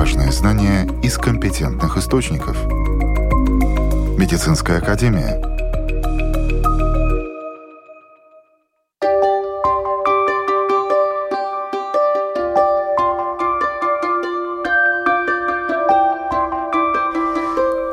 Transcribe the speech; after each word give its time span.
Важные 0.00 0.32
знания 0.32 0.88
из 1.02 1.18
компетентных 1.18 1.98
источников. 1.98 2.56
Медицинская 4.16 4.78
академия. 4.78 5.38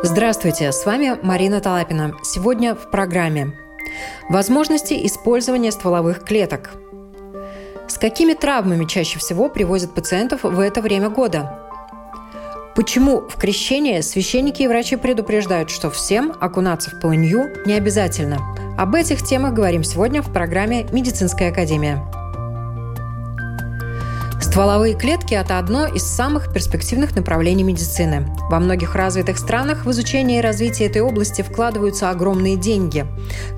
Здравствуйте, 0.01 0.71
с 0.71 0.85
вами 0.85 1.19
Марина 1.21 1.59
Талапина. 1.59 2.13
Сегодня 2.23 2.73
в 2.73 2.89
программе 2.89 3.51
Возможности 4.29 4.93
использования 5.05 5.73
стволовых 5.73 6.23
клеток. 6.23 6.71
С 7.89 7.97
какими 7.97 8.33
травмами 8.33 8.85
чаще 8.85 9.19
всего 9.19 9.49
привозят 9.49 9.93
пациентов 9.93 10.43
в 10.43 10.59
это 10.61 10.81
время 10.81 11.09
года? 11.09 11.66
Почему 12.77 13.21
в 13.21 13.37
крещение 13.37 14.03
священники 14.03 14.61
и 14.61 14.67
врачи 14.67 14.97
предупреждают, 14.97 15.71
что 15.71 15.89
всем 15.89 16.31
окунаться 16.39 16.91
в 16.91 16.99
полынью 16.99 17.49
не 17.65 17.73
обязательно? 17.73 18.37
Об 18.77 18.93
этих 18.93 19.23
темах 19.23 19.55
говорим 19.55 19.83
сегодня 19.83 20.21
в 20.21 20.31
программе 20.31 20.83
«Медицинская 20.91 21.49
академия». 21.49 22.05
Стволовые 24.57 24.95
клетки– 24.95 25.33
это 25.35 25.59
одно 25.59 25.85
из 25.85 26.01
самых 26.01 26.51
перспективных 26.51 27.15
направлений 27.15 27.61
медицины. 27.61 28.25
Во 28.49 28.59
многих 28.59 28.95
развитых 28.95 29.37
странах 29.37 29.85
в 29.85 29.91
изучение 29.91 30.39
и 30.39 30.41
развитие 30.41 30.89
этой 30.89 31.03
области 31.03 31.43
вкладываются 31.43 32.09
огромные 32.09 32.55
деньги. 32.55 33.05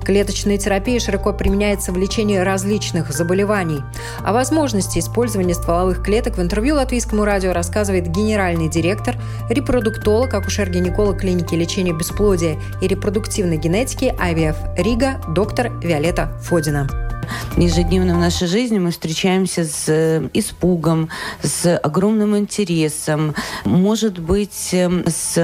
Клеточная 0.04 0.58
терапия 0.58 1.00
широко 1.00 1.32
применяется 1.32 1.92
в 1.92 1.96
лечении 1.96 2.36
различных 2.36 3.12
заболеваний. 3.12 3.80
О 4.22 4.34
возможности 4.34 4.98
использования 4.98 5.54
стволовых 5.54 6.02
клеток 6.02 6.36
в 6.36 6.42
интервью 6.42 6.74
Латвийскому 6.74 7.24
радио 7.24 7.54
рассказывает 7.54 8.08
генеральный 8.08 8.68
директор, 8.68 9.16
репродуктолог, 9.48 10.34
акушер-гинеколог 10.34 11.18
клиники 11.18 11.54
лечения 11.54 11.94
бесплодия 11.94 12.58
и 12.82 12.86
репродуктивной 12.86 13.56
генетики 13.56 14.14
IVF 14.20 14.76
Рига 14.76 15.18
доктор 15.28 15.72
Виолетта 15.82 16.36
Фодина 16.42 17.09
ежедневно 17.56 18.14
в 18.14 18.18
нашей 18.18 18.48
жизни 18.48 18.78
мы 18.78 18.90
встречаемся 18.90 19.64
с 19.64 19.84
э, 19.88 20.28
испугом, 20.32 21.08
с 21.42 21.76
огромным 21.76 22.36
интересом, 22.36 23.34
может 23.64 24.18
быть, 24.18 24.70
эм, 24.72 25.04
с 25.06 25.38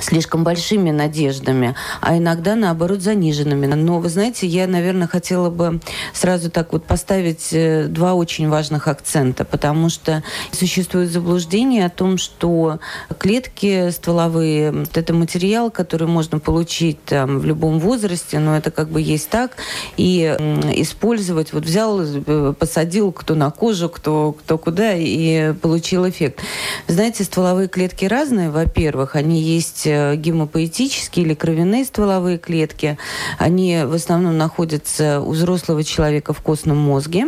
слишком 0.00 0.44
большими 0.44 0.90
надеждами, 0.90 1.74
а 2.00 2.16
иногда, 2.16 2.54
наоборот, 2.54 3.00
заниженными. 3.00 3.66
Но, 3.66 4.00
вы 4.00 4.08
знаете, 4.08 4.46
я, 4.46 4.66
наверное, 4.66 5.08
хотела 5.08 5.50
бы 5.50 5.80
сразу 6.12 6.50
так 6.50 6.72
вот 6.72 6.84
поставить 6.84 7.48
э, 7.52 7.86
два 7.88 8.14
очень 8.14 8.48
важных 8.48 8.88
акцента, 8.88 9.44
потому 9.44 9.88
что 9.88 10.22
существует 10.52 11.10
заблуждение 11.10 11.86
о 11.86 11.90
том, 11.90 12.18
что 12.18 12.78
клетки 13.18 13.90
стволовые– 13.90 14.86
это 14.94 15.14
материал, 15.14 15.70
который 15.70 16.08
можно 16.08 16.38
получить 16.38 17.02
там, 17.04 17.38
в 17.38 17.44
любом 17.44 17.78
возрасте, 17.78 18.38
но 18.38 18.56
это 18.56 18.70
как 18.70 18.88
бы 18.90 19.00
есть 19.00 19.28
так, 19.28 19.56
и 19.96 20.36
использовать, 20.74 21.52
вот 21.52 21.64
взял, 21.64 22.00
э, 22.02 22.54
посадил 22.58 23.12
кто 23.12 23.34
на 23.34 23.50
кожу, 23.50 23.88
кто, 23.88 24.32
кто 24.32 24.58
куда, 24.58 24.94
и 24.94 25.52
получил 25.54 26.08
эффект. 26.08 26.40
Знаете, 26.86 27.24
стволовые 27.24 27.68
клетки 27.68 28.04
разные, 28.04 28.50
во-первых, 28.50 29.16
они 29.16 29.40
есть 29.40 29.87
гемопоэтические 29.88 31.26
или 31.26 31.34
кровяные 31.34 31.84
стволовые 31.84 32.38
клетки. 32.38 32.98
Они 33.38 33.82
в 33.84 33.94
основном 33.94 34.36
находятся 34.36 35.20
у 35.20 35.32
взрослого 35.32 35.84
человека 35.84 36.32
в 36.32 36.40
костном 36.40 36.78
мозге. 36.78 37.26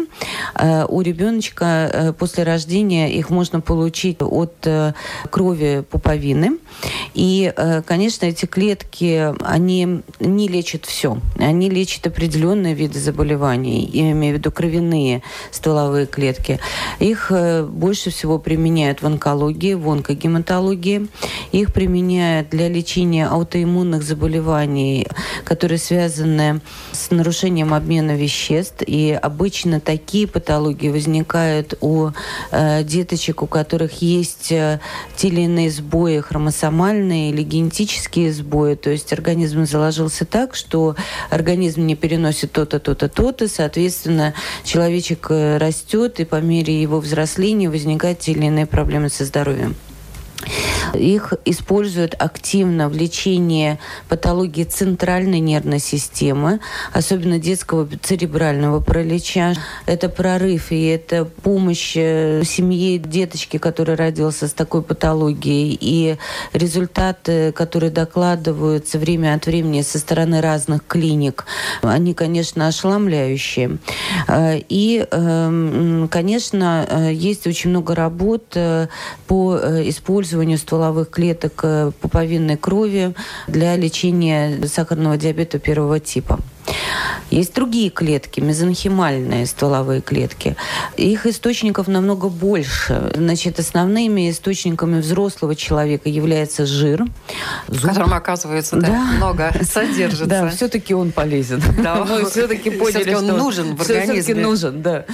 Э, 0.55 0.85
у 0.87 1.01
ребеночка 1.01 1.65
э, 1.93 2.13
после 2.13 2.45
рождения 2.45 3.13
их 3.13 3.31
можно 3.31 3.61
получить 3.61 4.19
от 4.21 4.67
крови 5.31 5.85
пуповины. 5.91 6.59
И, 7.15 7.53
конечно, 7.87 8.27
эти 8.27 8.47
клетки, 8.47 9.35
они 9.43 10.03
не 10.19 10.49
лечат 10.49 10.87
все. 10.87 11.19
Они 11.39 11.71
лечат 11.71 12.07
определенные 12.07 12.75
виды 12.75 12.99
заболеваний, 12.99 13.89
я 13.93 14.13
имею 14.13 14.35
в 14.35 14.39
виду 14.39 14.51
кровяные 14.51 15.23
стволовые 15.51 16.07
клетки. 16.07 16.61
Их 16.99 17.33
больше 17.69 18.11
всего 18.11 18.39
применяют 18.39 19.03
в 19.03 19.07
онкологии, 19.07 19.75
в 19.75 19.89
онкогематологии. 19.89 21.09
Их 21.53 21.73
применяют 21.73 22.50
для 22.51 22.69
лечения 22.69 23.27
аутоиммунных 23.27 24.03
заболеваний, 24.03 25.07
которые 25.45 25.79
связаны 25.79 26.61
с 26.93 27.11
нарушением 27.11 27.73
обмена 27.73 28.17
веществ. 28.17 28.83
И 28.87 29.19
обычно 29.21 29.81
такие 29.81 30.27
патологии 30.27 30.89
возникают 30.89 31.75
у 31.81 32.11
э, 32.51 32.83
деточек, 32.85 33.43
у 33.43 33.47
которых 33.47 34.03
есть 34.03 34.53
э, 34.53 34.81
те 35.17 35.29
или 35.29 35.43
иные 35.43 35.71
сбои 35.71 36.21
хромосомальные 36.21 37.31
или 37.31 37.43
генетические 37.43 38.33
сбои. 38.33 38.75
То 38.75 38.91
есть 38.91 39.13
организм 39.13 39.65
заложился 39.65 40.25
так, 40.25 40.55
что 40.55 40.97
организм 41.31 41.87
не 41.87 41.95
переносит 41.95 42.53
то-то, 42.53 42.81
то-то, 42.81 43.09
то-то. 43.09 43.49
Соответственно, 43.49 44.35
человечек 44.65 45.27
э, 45.31 45.59
растет, 45.59 46.21
и 46.21 46.25
по 46.25 46.41
мере 46.41 46.81
его 46.81 47.01
взросления 47.01 47.71
возникают 47.71 48.19
те 48.19 48.33
или 48.33 48.47
иные 48.47 48.67
проблемы 48.67 49.09
со 49.09 49.25
здоровьем. 49.25 49.77
Их 50.95 51.35
используют 51.45 52.15
активно 52.19 52.89
в 52.89 52.95
лечении 52.95 53.79
патологии 54.09 54.65
центральной 54.65 55.41
нервной 55.41 55.79
системы, 55.79 56.61
особенно 56.93 57.39
детского 57.39 57.89
церебрального 58.03 58.81
паралича. 58.81 59.55
Это 59.87 60.09
прорыв 60.09 60.73
и 60.73 60.87
это 60.87 61.25
помощь 61.25 61.93
э, 61.97 62.43
семье 62.45 62.99
деточки, 62.99 63.59
который 63.59 63.95
родился 63.95 64.49
с 64.49 64.53
такой 64.53 64.83
патологией. 64.83 65.77
И 65.81 66.17
результаты, 66.53 67.53
которые 67.53 67.91
докладываются 67.91 68.99
время 68.99 69.35
от 69.35 69.47
времени 69.47 69.83
со 69.83 69.99
стороны 69.99 70.41
разных 70.41 70.87
клиник, 70.87 71.45
они, 71.83 72.15
конечно, 72.15 72.67
ошеломляющие. 72.67 73.79
Э, 74.27 74.59
и, 74.69 75.07
эм, 75.11 76.09
конечно, 76.09 76.87
э, 76.89 77.13
есть 77.13 77.47
очень 77.47 77.71
много 77.71 77.95
работ 77.95 78.57
по 79.27 79.57
использованию 79.85 80.59
ствола 80.59 80.80
стволовых 80.81 81.11
клеток 81.11 81.61
э, 81.63 81.93
пуповинной 82.01 82.57
крови 82.57 83.15
для 83.47 83.77
лечения 83.77 84.67
сахарного 84.67 85.19
диабета 85.19 85.59
первого 85.59 86.01
типа. 86.01 86.39
Есть 87.31 87.55
другие 87.55 87.91
клетки, 87.91 88.41
мезонхимальные 88.41 89.47
стволовые 89.47 90.01
клетки. 90.01 90.57
Их 90.97 91.27
источников 91.27 91.87
намного 91.87 92.29
больше. 92.29 93.13
Значит, 93.15 93.59
основными 93.59 94.31
источниками 94.31 95.01
взрослого 95.01 95.55
человека 95.55 96.09
является 96.09 96.67
жир. 96.67 97.07
Зуб. 97.69 97.83
В 97.83 97.87
котором, 97.89 98.15
оказывается, 98.15 98.77
да, 98.77 98.89
да. 98.89 99.05
много 99.17 99.53
содержится. 99.63 100.27
Да, 100.27 100.49
все-таки 100.49 100.95
он 100.95 101.13
полезен. 101.13 101.63
Да, 101.81 102.05
мы 102.05 102.29
все-таки 102.29 102.71
поняли, 102.71 103.05
все 103.05 103.17
он 103.17 103.27
нужен 103.27 103.77
в 103.77 103.81
организме. 103.81 104.23
Все-таки 104.23 104.35
нужен, 104.35 104.83
да. 104.83 105.05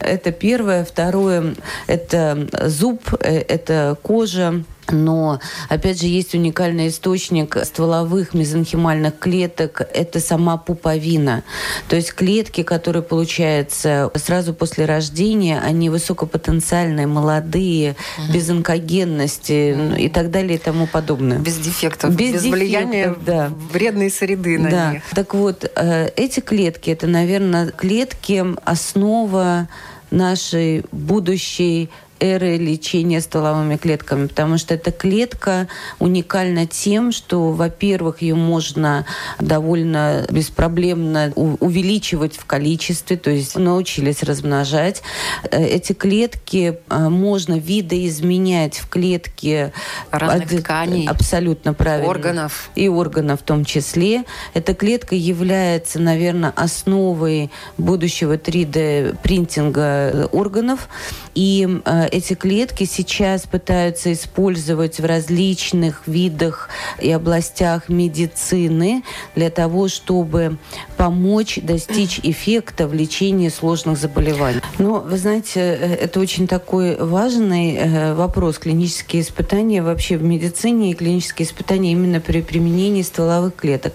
Это 0.00 0.32
первое. 0.32 0.84
Второе– 0.84 1.54
это 1.86 2.48
зуб, 2.66 3.00
э, 3.20 3.38
это 3.38 3.96
кожа, 4.02 4.64
но, 4.92 5.40
опять 5.68 6.00
же, 6.00 6.06
есть 6.06 6.34
уникальный 6.34 6.88
источник 6.88 7.56
стволовых 7.64 8.34
мезонхимальных 8.34 9.18
клеток– 9.18 9.82
это 9.94 10.20
сама 10.20 10.56
пуповина. 10.56 11.42
То 11.88 11.96
есть 11.96 12.12
клетки, 12.12 12.62
которые 12.62 13.02
получаются 13.02 14.10
сразу 14.14 14.54
после 14.54 14.84
рождения, 14.84 15.60
они 15.60 15.90
высокопотенциальные, 15.90 17.06
молодые, 17.06 17.96
угу. 18.18 18.32
без 18.32 18.48
онкогенности 18.50 19.74
угу. 19.74 19.96
и 19.96 20.08
так 20.08 20.30
далее 20.30 20.56
и 20.56 20.58
тому 20.58 20.86
подобное. 20.86 21.38
Без 21.38 21.56
дефектов, 21.56 22.14
без, 22.14 22.34
без 22.34 22.42
дефектов, 22.42 22.60
влияния 22.60 23.16
да. 23.24 23.52
вредной 23.72 24.10
среды 24.10 24.58
на 24.58 24.70
да. 24.70 24.92
них. 24.92 25.02
Так 25.14 25.34
вот, 25.34 25.70
э, 25.74 26.10
эти 26.16 26.40
клетки– 26.40 26.90
это, 26.90 27.06
наверное, 27.06 27.68
клетки– 27.68 28.44
основа 28.64 29.68
нашей 30.10 30.84
будущей 30.92 31.90
эры 32.20 32.56
лечения 32.56 33.20
стволовыми 33.20 33.76
клетками, 33.76 34.26
потому 34.26 34.58
что 34.58 34.74
эта 34.74 34.92
клетка 34.92 35.68
уникальна 35.98 36.66
тем, 36.66 37.12
что, 37.12 37.50
во-первых, 37.50 38.22
ее 38.22 38.34
можно 38.34 39.06
довольно 39.38 40.26
беспроблемно 40.30 41.32
увеличивать 41.34 42.36
в 42.36 42.44
количестве, 42.44 43.16
то 43.16 43.30
есть 43.30 43.56
научились 43.56 44.22
размножать. 44.22 45.02
Э, 45.50 45.64
эти 45.64 45.92
клетки 45.92 46.78
э, 46.88 47.08
можно 47.08 47.58
видоизменять 47.58 48.78
в 48.78 48.88
клетки 48.88 49.72
разных 50.10 50.52
от, 50.52 50.60
тканей, 50.60 51.08
абсолютно 51.08 51.74
правильно, 51.74 52.08
органов 52.08 52.70
и 52.74 52.88
органов 52.88 53.40
в 53.40 53.44
том 53.44 53.64
числе. 53.64 54.24
Эта 54.54 54.74
клетка 54.74 55.14
является, 55.14 55.98
наверное, 55.98 56.52
основой 56.56 57.50
будущего 57.78 58.36
3D 58.36 59.18
принтинга 59.22 60.28
органов, 60.32 60.88
и 61.34 61.68
э, 61.84 62.05
эти 62.10 62.34
клетки 62.34 62.84
сейчас 62.84 63.42
пытаются 63.42 64.12
использовать 64.12 65.00
в 65.00 65.04
различных 65.04 66.06
видах 66.06 66.68
и 67.00 67.10
областях 67.10 67.88
медицины 67.88 69.02
для 69.34 69.50
того, 69.50 69.88
чтобы 69.88 70.58
помочь 70.96 71.58
достичь 71.62 72.20
эффекта 72.22 72.86
в 72.88 72.94
лечении 72.94 73.48
сложных 73.48 73.98
заболеваний. 73.98 74.60
Но, 74.78 75.00
вы 75.00 75.18
знаете, 75.18 75.60
э, 75.60 75.94
это 75.94 76.20
очень 76.20 76.46
такой 76.46 76.96
важный 76.96 77.76
э, 77.76 78.14
вопрос. 78.14 78.58
Клинические 78.58 79.22
испытания 79.22 79.82
вообще 79.82 80.16
в 80.16 80.22
медицине 80.22 80.90
и 80.90 80.94
клинические 80.94 81.46
испытания 81.46 81.92
именно 81.92 82.20
при 82.20 82.42
применении 82.42 83.02
стволовых 83.02 83.56
клеток. 83.56 83.94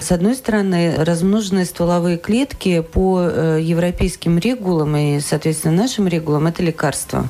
С 0.00 0.12
одной 0.12 0.34
стороны, 0.34 0.94
размноженные 0.96 1.64
стволовые 1.64 2.18
клетки 2.18 2.80
по 2.80 3.20
э, 3.22 3.58
европейским 3.62 4.38
регулам 4.38 4.96
и, 4.96 5.20
соответственно, 5.20 5.82
нашим 5.82 6.08
регулам 6.08 6.46
это 6.46 6.62
лекарство. 6.62 7.28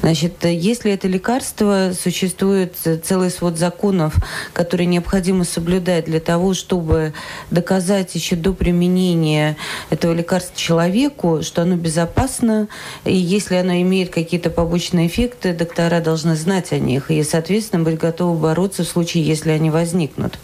Значит, 0.00 0.44
если 0.44 0.92
это 0.92 1.08
лекарство, 1.08 1.92
существует 1.98 2.74
целый 3.04 3.30
свод 3.30 3.58
законов, 3.58 4.14
которые 4.52 4.86
необходимо 4.86 5.44
соблюдать 5.44 6.06
для 6.06 6.20
того, 6.20 6.54
чтобы 6.54 7.14
доказать 7.50 8.14
еще 8.14 8.36
до 8.36 8.52
применения 8.52 9.56
этого 9.90 10.12
лекарства 10.12 10.56
человеку, 10.56 11.42
что 11.42 11.62
оно 11.62 11.76
безопасно, 11.76 12.68
и 13.04 13.14
если 13.14 13.54
оно 13.56 13.80
имеет 13.80 14.10
какие-то 14.10 14.50
побочные 14.50 15.06
эффекты, 15.06 15.52
доктора 15.52 16.00
должны 16.00 16.36
знать 16.36 16.72
о 16.72 16.78
них 16.78 17.10
и, 17.10 17.22
соответственно, 17.22 17.84
быть 17.84 17.98
готовы 17.98 18.38
бороться 18.38 18.84
в 18.84 18.88
случае, 18.88 19.24
если 19.24 19.50
они 19.50 19.70
возникнут. 19.70 20.38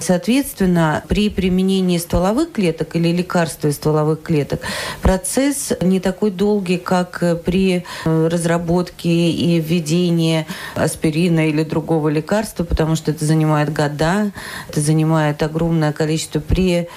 Соответственно, 0.00 1.02
при 1.08 1.30
применении 1.30 1.98
стволовых 1.98 2.52
клеток 2.52 2.96
или 2.96 3.08
лекарства 3.08 3.68
из 3.68 3.76
стволовых 3.76 4.22
клеток 4.22 4.60
процесс 5.02 5.72
не 5.80 6.00
такой 6.00 6.30
долгий, 6.30 6.78
как 6.78 7.22
при 7.44 7.84
разработке 8.04 8.57
и 9.08 9.60
введении 9.60 10.46
аспирина 10.74 11.48
или 11.48 11.62
другого 11.64 12.08
лекарства, 12.08 12.64
потому 12.64 12.96
что 12.96 13.10
это 13.10 13.24
занимает 13.24 13.72
года, 13.72 14.32
это 14.68 14.80
занимает 14.80 15.42
огромное 15.42 15.92
количество 15.92 16.40
при 16.40 16.88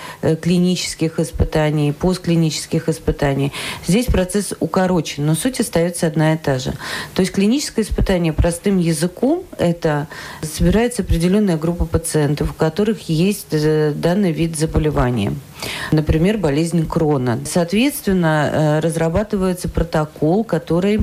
клинических 0.42 1.02
клинических 1.02 1.20
испытаний, 1.20 1.92
постклинических 1.92 2.90
испытаний. 2.90 3.52
Здесь 3.88 4.06
процесс 4.06 4.54
укорочен, 4.60 5.26
но 5.26 5.36
суть 5.36 5.60
остается 5.60 6.08
одна 6.08 6.34
и 6.34 6.38
та 6.38 6.60
же. 6.60 6.74
То 7.14 7.22
есть 7.22 7.32
клиническое 7.32 7.84
испытание 7.84 8.34
простым 8.34 8.78
языком– 8.78 9.44
это 9.58 10.08
собирается 10.42 11.02
определенная 11.02 11.58
группа 11.58 11.86
пациентов, 11.86 12.52
у 12.52 12.54
которых 12.54 13.10
есть 13.10 13.48
э, 13.52 13.94
данный 13.96 14.32
вид 14.32 14.58
заболевания. 14.58 15.34
Например, 15.92 16.38
болезнь 16.38 16.88
Крона. 16.88 17.40
Соответственно, 17.46 18.50
э, 18.52 18.80
разрабатывается 18.80 19.70
протокол, 19.70 20.44
который 20.44 21.00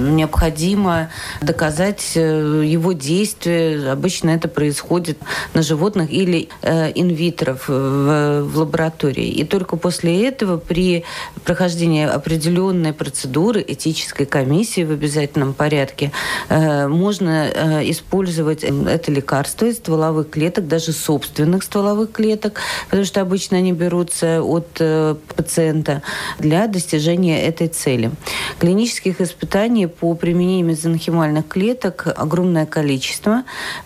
необходимо 0.00 1.10
доказать 1.40 2.12
э, 2.14 2.62
его 2.64 2.92
действие. 2.92 3.90
Обычно 3.90 4.30
это 4.30 4.48
происходит 4.48 5.18
на 5.54 5.62
животных 5.62 6.10
или 6.10 6.48
э, 6.62 6.92
инвитро 6.94 7.54
в, 7.54 7.68
в 7.68 8.58
лаборатории. 8.58 9.28
И 9.28 9.44
только 9.44 9.76
после 9.76 10.26
этого 10.26 10.56
при 10.56 11.04
прохождении 11.44 12.06
определенной 12.06 12.92
процедуры 12.92 13.64
этической 13.66 14.26
комиссии 14.26 14.84
в 14.84 14.92
обязательном 14.92 15.54
порядке 15.54 16.12
э, 16.48 16.88
можно 16.88 17.50
использовать 17.82 18.64
это 18.64 19.12
лекарство 19.12 19.66
из 19.66 19.76
стволовых 19.76 20.30
клеток, 20.30 20.66
даже 20.66 20.92
собственных 20.92 21.62
стволовых 21.62 22.12
клеток, 22.12 22.60
потому 22.88 23.04
что 23.04 23.20
обычно 23.20 23.58
они 23.58 23.72
берутся 23.72 24.42
от 24.42 24.80
пациента 25.36 26.02
для 26.38 26.66
достижения 26.66 27.42
этой 27.42 27.68
цели. 27.68 28.10
Клинических 28.58 29.20
испытаний 29.20 29.89
по 29.90 30.14
применению 30.14 30.66
мезонхимальных 30.66 31.46
клеток 31.48 32.06
огромное 32.16 32.66
количество. 32.66 33.42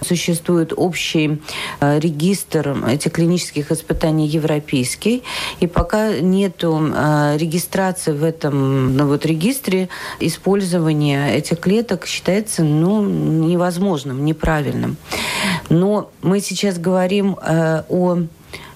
Существует 0.07 0.73
общий 0.77 1.41
э, 1.81 1.99
регистр 1.99 2.77
этих 2.89 3.13
клинических 3.13 3.73
испытаний 3.73 4.27
европейский. 4.27 5.23
И 5.61 5.67
пока 5.67 6.13
нет 6.13 6.63
э, 6.63 7.37
регистрации 7.39 8.13
в 8.13 8.23
этом 8.23 8.97
ну, 8.97 9.07
вот, 9.07 9.27
регистре, 9.27 9.89
использование 10.21 11.37
этих 11.37 11.61
клеток 11.61 12.07
считается 12.07 12.63
ну, 12.63 13.03
невозможным, 13.03 14.25
неправильным. 14.25 14.97
Но 15.69 16.11
мы 16.23 16.41
сейчас 16.41 16.79
говорим 16.79 17.37
э, 17.41 17.83
о 17.89 18.19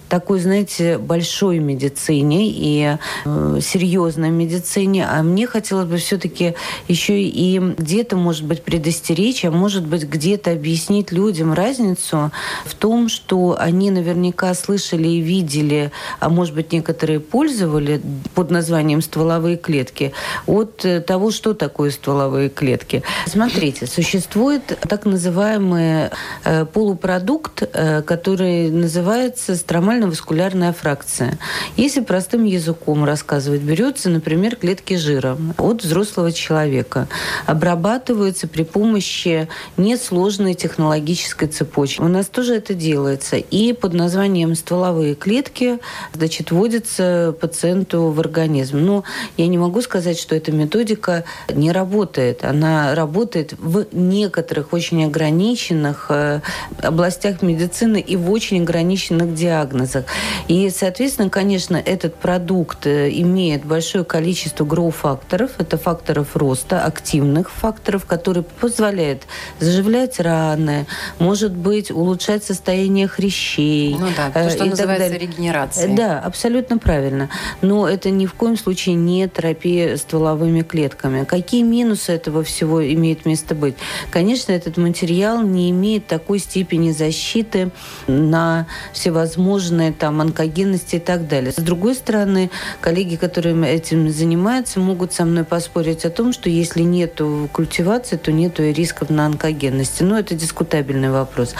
такой, 0.09 0.41
знаете, 0.41 0.99
большой 0.99 1.59
медицине 1.59 2.49
и 2.51 2.97
э, 3.25 3.59
серьезной 3.63 4.31
медицине, 4.31 5.07
а 5.07 5.23
мне 5.23 5.47
хотелось 5.47 5.87
бы 5.87 5.99
все-таки 5.99 6.55
еще 6.89 7.21
и 7.23 7.59
где-то, 7.59 8.17
может 8.17 8.45
быть, 8.45 8.63
предостеречь, 8.63 9.45
а 9.45 9.51
может 9.51 9.87
быть, 9.87 10.05
где-то 10.05 10.53
объяснить 10.53 11.13
людям 11.13 11.53
разницу 11.53 12.31
в 12.65 12.75
том, 12.75 13.09
что 13.09 13.57
они 13.59 13.91
наверняка 13.91 14.55
слышали 14.55 15.09
и 15.09 15.21
видели, 15.21 15.91
а 16.21 16.29
может 16.29 16.55
быть, 16.55 16.73
некоторые 16.73 17.21
пользовали 17.21 18.01
под 18.35 18.51
названием 18.51 19.03
стволовые 19.03 19.57
клетки, 19.57 20.13
от 20.47 20.85
э, 20.85 21.01
того, 21.01 21.31
что 21.31 21.55
такое 21.55 21.91
стволовые 21.91 22.49
клетки. 22.49 23.03
Смотрите, 23.27 23.87
существует 23.87 24.79
так 24.89 25.05
называемый 25.05 26.11
э, 26.45 26.65
полупродукт, 26.65 27.63
э, 27.63 28.03
который 28.03 28.71
называется 28.71 29.55
стромаль 29.55 29.98
васкулярная 30.07 30.73
фракция. 30.73 31.39
Если 31.77 32.01
простым 32.01 32.45
языком 32.45 33.05
рассказывать, 33.05 33.61
берется, 33.63 34.11
например, 34.11 34.57
клетки 34.57 34.95
жира 34.95 35.37
от 35.59 35.83
взрослого 35.83 36.33
человека, 36.33 37.09
обрабатываются 37.47 38.47
при 38.47 38.63
помощи 38.63 39.49
несложной 39.77 40.55
технологической 40.55 41.49
цепочки. 41.49 42.01
У 42.01 42.09
нас 42.09 42.27
тоже 42.27 42.55
это 42.55 42.75
делается. 42.75 43.37
И 43.37 43.73
под 43.73 43.95
названием 43.95 44.55
стволовые 44.55 45.15
клетки, 45.15 45.79
значит, 46.15 46.51
вводится 46.51 47.35
пациенту 47.41 48.11
в 48.11 48.21
организм. 48.21 48.79
Но 48.79 49.05
я 49.37 49.47
не 49.47 49.59
могу 49.59 49.83
сказать, 49.83 50.19
что 50.19 50.35
эта 50.37 50.53
методика 50.53 51.25
не 51.53 51.73
работает. 51.73 52.45
Она 52.45 52.95
работает 52.95 53.55
в 53.59 53.87
некоторых 53.93 54.73
очень 54.73 55.05
ограниченных 55.05 56.07
э, 56.11 56.41
областях 56.83 57.43
медицины 57.43 58.01
и 58.01 58.17
в 58.17 58.31
очень 58.31 58.63
ограниченных 58.63 59.35
диагнозах 59.35 59.88
диагнозах. 59.89 60.05
И, 60.49 60.71
соответственно, 60.71 61.31
конечно, 61.31 61.77
этот 61.77 62.15
продукт 62.15 62.87
э, 62.87 63.11
имеет 63.11 63.65
большое 63.65 64.05
количество 64.05 64.65
гроу-факторов. 64.65 65.53
Это 65.59 65.77
факторов 65.79 66.37
роста, 66.37 66.85
активных 66.85 67.51
факторов, 67.51 68.07
которые 68.07 68.45
позволяют 68.45 69.23
заживлять 69.61 70.21
раны, 70.21 70.87
может 71.19 71.53
быть, 71.53 71.91
улучшать 71.91 72.45
состояние 72.45 73.09
хрящей. 73.09 73.97
Ну 73.99 74.09
да, 74.17 74.31
то, 74.31 74.51
что 74.51 74.65
называется 74.65 75.17
регенерацией. 75.17 75.95
Да, 75.95 76.21
абсолютно 76.21 76.79
правильно. 76.79 77.29
Но 77.63 77.89
это 77.89 78.11
ни 78.11 78.27
в 78.27 78.35
коем 78.35 78.57
случае 78.57 78.95
не 78.95 79.29
терапия 79.29 79.97
стволовыми 79.97 80.63
клетками. 80.63 81.25
Какие 81.25 81.63
минусы 81.63 82.13
этого 82.13 82.43
всего 82.43 82.85
имеют 82.85 83.27
место 83.27 83.55
быть? 83.55 83.77
Конечно, 84.11 84.53
этот 84.53 84.77
материал 84.77 85.43
не 85.43 85.71
имеет 85.71 86.07
такой 86.07 86.39
степени 86.39 86.91
защиты 86.93 87.71
на 88.07 88.67
всевозможные 88.93 89.78
ложные 89.79 89.93
там 89.93 90.21
онкогенности 90.21 90.97
и 90.97 90.99
так 90.99 91.29
далее. 91.29 91.53
С 91.53 91.57
другой 91.63 91.95
стороны, 91.95 92.51
коллеги, 92.81 93.17
которые 93.17 93.55
этим 93.75 94.11
занимаются, 94.11 94.81
могут 94.81 95.13
со 95.13 95.25
мной 95.25 95.45
поспорить 95.45 96.05
о 96.05 96.11
том, 96.11 96.33
что 96.33 96.51
если 96.51 96.83
нет 96.83 97.21
культивации, 97.53 98.17
то 98.17 98.33
нет 98.33 98.61
и 98.61 98.73
рисков 98.73 99.11
на 99.11 99.27
онкогенности. 99.27 100.03
Но 100.03 100.19
это 100.19 100.35
дискутабельный 100.35 101.11
вопрос. 101.11 101.55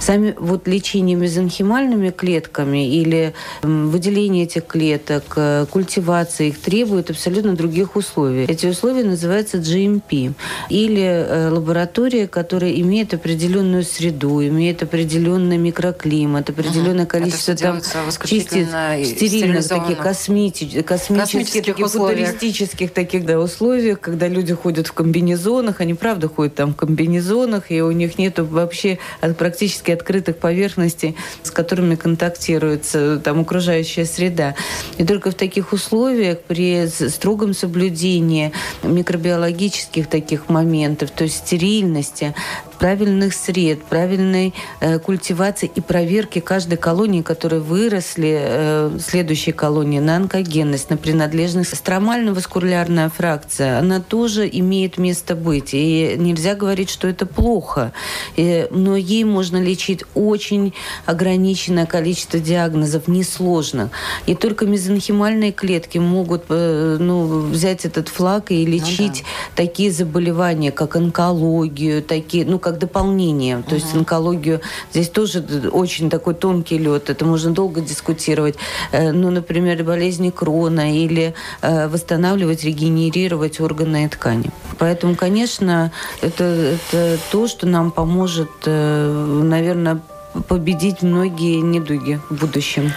Сами 0.00 0.34
вот 0.38 0.68
лечение 0.68 1.16
мезонхимальными 1.16 2.10
клетками 2.10 2.88
или 2.88 3.32
выделение 3.62 4.44
этих 4.44 4.66
клеток, 4.66 5.24
э, 5.36 5.66
культивация 5.70 6.48
их 6.48 6.60
требует 6.60 7.10
абсолютно 7.10 7.54
других 7.54 7.96
условий. 7.96 8.44
Эти 8.44 8.66
условия 8.66 9.04
называются 9.04 9.58
GMP. 9.58 10.32
Или 10.70 11.02
э, 11.02 11.48
лаборатория, 11.50 12.26
которая 12.26 12.72
имеет 12.72 13.14
определенную 13.14 13.82
среду, 13.82 14.42
имеет 14.42 14.82
определенный 14.82 15.58
микроклимат, 15.58 16.50
определенное 16.50 17.06
количество 17.06 17.54
там 17.64 17.80
частиц 18.24 18.68
стерильных, 19.16 19.68
таких 19.68 19.98
космети, 19.98 20.82
космических, 20.82 21.64
таких 21.64 21.90
футуристических 21.90 22.92
таких 22.92 23.24
да, 23.24 23.38
условиях, 23.38 24.00
когда 24.00 24.28
люди 24.28 24.54
ходят 24.54 24.86
в 24.86 24.92
комбинезонах, 24.92 25.80
они 25.80 25.94
правда 25.94 26.28
ходят 26.28 26.54
там 26.54 26.72
в 26.72 26.76
комбинезонах, 26.76 27.70
и 27.70 27.82
у 27.82 27.90
них 27.90 28.18
нет 28.18 28.38
вообще 28.38 28.98
практически 29.38 29.90
открытых 29.90 30.38
поверхностей, 30.38 31.16
с 31.42 31.50
которыми 31.50 31.94
контактируется 31.94 33.20
там 33.22 33.40
окружающая 33.40 34.04
среда. 34.04 34.54
И 34.98 35.04
только 35.04 35.30
в 35.30 35.34
таких 35.34 35.72
условиях 35.72 36.40
при 36.40 36.86
строгом 36.86 37.54
соблюдении 37.54 38.52
микробиологических 38.82 40.08
таких 40.08 40.48
моментов, 40.48 41.10
то 41.10 41.24
есть 41.24 41.38
стерильности, 41.38 42.34
правильных 42.78 43.34
сред, 43.34 43.82
правильной 43.84 44.52
э, 44.80 44.98
культивации 44.98 45.70
и 45.74 45.80
проверки 45.80 46.40
каждой 46.40 46.76
колонии, 46.76 47.22
которые 47.54 47.60
выросли, 47.60 48.38
э, 48.40 48.98
следующей 49.00 49.52
колонии, 49.52 50.00
на 50.00 50.16
онкогенность, 50.16 50.90
на 50.90 50.96
принадлежность. 50.96 51.76
Стромально-васкулярная 51.76 53.10
фракция, 53.10 53.78
она 53.78 54.00
тоже 54.00 54.48
имеет 54.52 54.98
место 54.98 55.34
быть. 55.34 55.70
И 55.72 56.16
нельзя 56.18 56.54
говорить, 56.54 56.90
что 56.90 57.08
это 57.08 57.26
плохо. 57.26 57.92
И, 58.36 58.66
но 58.70 58.96
ей 58.96 59.24
можно 59.24 59.62
лечить 59.62 60.04
очень 60.14 60.72
ограниченное 61.06 61.86
количество 61.86 62.38
диагнозов, 62.38 63.08
несложно. 63.08 63.90
И 64.26 64.34
только 64.34 64.66
мезонхимальные 64.66 65.52
клетки 65.52 65.98
могут 65.98 66.44
э, 66.48 66.96
ну, 67.00 67.40
взять 67.50 67.84
этот 67.84 68.08
флаг 68.08 68.50
и 68.50 68.66
лечить 68.66 69.22
ну, 69.22 69.28
да. 69.56 69.62
такие 69.62 69.90
заболевания, 69.90 70.72
как 70.72 70.96
онкологию, 70.96 72.02
такие, 72.02 72.44
ну, 72.44 72.58
как 72.58 72.78
дополнение. 72.78 73.62
То 73.68 73.74
uh 73.76 73.78
есть 73.78 73.94
онкологию 73.94 74.60
здесь 74.92 75.08
тоже 75.08 75.44
очень 75.72 76.08
такой 76.10 76.34
тонкий 76.34 76.78
лед. 76.78 77.10
Это 77.10 77.24
можно 77.44 77.54
долго 77.54 77.80
дискутировать. 77.80 78.56
Э, 78.92 79.12
ну, 79.12 79.30
например, 79.30 79.84
болезни 79.84 80.30
Крона 80.30 80.96
или 80.96 81.34
э, 81.62 81.88
восстанавливать, 81.88 82.64
регенерировать 82.64 83.60
органы 83.60 84.04
и 84.04 84.08
ткани. 84.08 84.50
Поэтому, 84.78 85.14
конечно, 85.14 85.92
это, 86.22 86.44
это 86.44 87.18
то, 87.30 87.46
что 87.48 87.66
нам 87.66 87.90
поможет, 87.90 88.50
наверное, 88.66 90.00
победить 90.48 91.02
многие 91.02 91.60
недуги 91.60 92.20
в 92.30 92.40
будущем. 92.40 92.92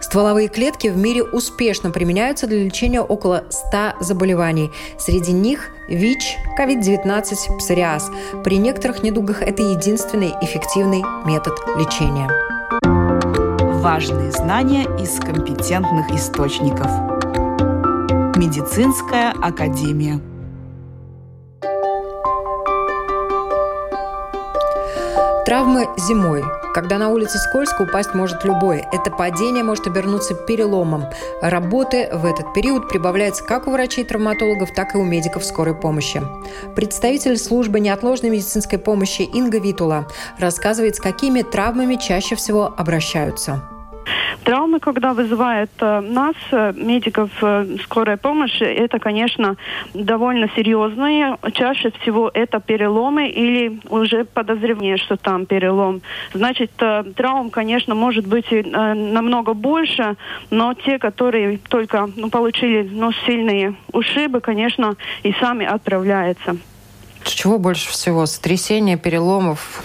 Стволовые 0.00 0.48
клетки 0.48 0.88
в 0.88 0.96
мире 0.96 1.22
успешно 1.22 1.90
применяются 1.90 2.46
для 2.46 2.64
лечения 2.64 3.02
около 3.02 3.44
100 3.50 4.00
заболеваний. 4.00 4.70
Среди 4.98 5.32
них 5.32 5.68
ВИЧ, 5.88 6.36
COVID-19, 6.58 7.58
псориаз. 7.58 8.10
При 8.42 8.56
некоторых 8.56 9.02
недугах 9.02 9.42
это 9.42 9.62
единственный 9.62 10.32
эффективный 10.40 11.02
метод 11.26 11.54
лечения. 11.76 12.49
Важные 13.92 14.30
знания 14.30 14.84
из 15.00 15.18
компетентных 15.18 16.12
источников. 16.12 16.86
Медицинская 18.36 19.32
академия. 19.32 20.20
Травмы 25.44 25.88
зимой. 25.98 26.44
Когда 26.72 26.98
на 26.98 27.08
улице 27.08 27.38
скользко, 27.38 27.82
упасть 27.82 28.14
может 28.14 28.44
любой. 28.44 28.84
Это 28.92 29.10
падение 29.10 29.64
может 29.64 29.88
обернуться 29.88 30.36
переломом. 30.36 31.06
Работы 31.42 32.10
в 32.12 32.24
этот 32.26 32.54
период 32.54 32.88
прибавляется 32.88 33.42
как 33.42 33.66
у 33.66 33.72
врачей-травматологов, 33.72 34.72
так 34.72 34.94
и 34.94 34.98
у 34.98 35.04
медиков 35.04 35.44
скорой 35.44 35.74
помощи. 35.74 36.22
Представитель 36.76 37.36
службы 37.36 37.80
неотложной 37.80 38.30
медицинской 38.30 38.78
помощи 38.78 39.22
Инга 39.22 39.58
Витула 39.58 40.06
рассказывает, 40.38 40.94
с 40.94 41.00
какими 41.00 41.42
травмами 41.42 41.96
чаще 41.96 42.36
всего 42.36 42.72
обращаются. 42.76 43.64
Травмы, 44.44 44.80
когда 44.80 45.12
вызывают 45.12 45.70
э, 45.80 46.00
нас, 46.00 46.34
э, 46.50 46.72
медиков 46.74 47.30
э, 47.42 47.76
скорой 47.84 48.16
помощи, 48.16 48.62
это, 48.62 48.98
конечно, 48.98 49.56
довольно 49.94 50.48
серьезные. 50.56 51.36
Чаще 51.52 51.90
всего 52.00 52.30
это 52.32 52.58
переломы 52.58 53.28
или 53.28 53.80
уже 53.90 54.24
подозрение, 54.24 54.96
что 54.96 55.16
там 55.16 55.46
перелом. 55.46 56.00
Значит, 56.32 56.70
травм, 56.76 57.50
конечно, 57.50 57.94
может 57.94 58.26
быть 58.26 58.50
и 58.50 58.62
намного 58.62 59.52
больше, 59.54 60.16
но 60.50 60.74
те, 60.74 60.98
которые 60.98 61.58
только 61.68 62.08
ну, 62.16 62.30
получили 62.30 62.88
ну, 62.90 63.12
сильные 63.26 63.74
ушибы, 63.92 64.40
конечно, 64.40 64.96
и 65.22 65.32
сами 65.32 65.66
отправляются. 65.66 66.56
Чего 67.24 67.58
больше 67.58 67.90
всего? 67.90 68.26
Сотрясения, 68.26 68.96
переломов? 68.96 69.82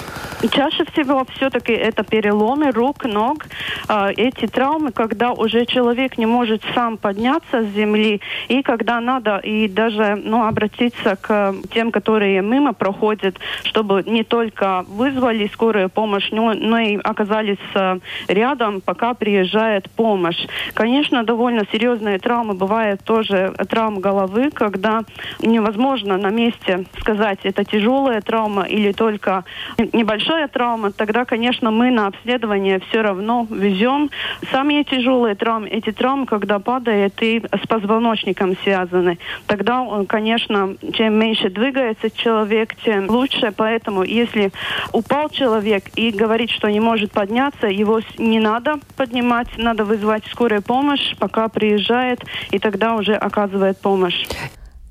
Чаще 0.52 0.86
всего 0.86 1.26
все-таки 1.36 1.72
это 1.72 2.04
переломы 2.04 2.72
рук, 2.72 3.06
ног. 3.06 3.46
А, 3.88 4.12
эти 4.16 4.48
травмы, 4.48 4.92
когда 4.92 5.32
уже 5.32 5.66
человек 5.66 6.18
не 6.18 6.26
может 6.26 6.62
сам 6.74 6.98
подняться 6.98 7.64
с 7.64 7.68
земли, 7.68 8.22
и 8.48 8.62
когда 8.62 9.00
надо 9.00 9.38
и 9.38 9.68
даже 9.68 10.16
ну, 10.16 10.46
обратиться 10.46 11.16
к 11.16 11.56
тем, 11.74 11.92
которые 11.92 12.42
мимо 12.42 12.74
проходят, 12.74 13.38
чтобы 13.64 14.04
не 14.06 14.24
только 14.24 14.86
вызвали 14.88 15.50
скорую 15.54 15.90
помощь, 15.90 16.30
но, 16.32 16.80
и 16.80 16.98
оказались 16.98 17.58
а, 17.74 18.00
рядом, 18.28 18.82
пока 18.82 19.14
приезжает 19.14 19.90
помощь. 19.92 20.46
Конечно, 20.74 21.24
довольно 21.24 21.64
серьезные 21.72 22.20
травмы 22.20 22.54
бывают 22.54 23.02
тоже 23.04 23.54
травмы 23.70 24.02
головы, 24.02 24.52
когда 24.52 25.02
невозможно 25.42 26.18
на 26.18 26.30
месте 26.30 26.86
сказать, 27.00 27.25
это 27.32 27.64
тяжелая 27.64 28.22
травма 28.22 28.64
или 28.64 28.92
только 28.92 29.44
небольшая 29.78 30.48
травма, 30.48 30.92
тогда, 30.92 31.26
конечно, 31.26 31.72
мы 31.72 31.92
на 31.92 32.08
обследование 32.08 32.80
все 32.90 33.02
равно 33.02 33.48
везем. 33.50 34.10
Самые 34.52 34.84
тяжелые 34.84 35.36
травмы, 35.36 35.70
эти 35.70 35.92
травмы, 35.92 36.26
когда 36.26 36.60
падает 36.60 37.22
и 37.22 37.42
с 37.42 37.68
позвоночником 37.68 38.56
связаны, 38.64 39.18
тогда, 39.48 39.86
э, 39.86 40.06
конечно, 40.06 40.76
чем 40.94 41.14
меньше 41.20 41.50
двигается 41.50 42.10
человек, 42.10 42.76
тем 42.84 43.10
лучше. 43.10 43.54
Поэтому, 43.56 44.04
если 44.04 44.52
упал 44.92 45.30
человек 45.30 45.86
и 45.96 46.12
говорит, 46.12 46.52
что 46.52 46.70
не 46.70 46.80
может 46.80 47.12
подняться, 47.12 47.68
его 47.68 48.02
не 48.18 48.40
надо 48.40 48.80
поднимать, 48.98 49.48
надо 49.58 49.84
вызвать 49.86 50.24
скорую 50.32 50.62
помощь, 50.62 51.16
пока 51.18 51.48
приезжает, 51.48 52.24
и 52.52 52.60
тогда 52.60 52.96
уже 52.96 53.14
оказывает 53.14 53.80
помощь. 53.80 54.26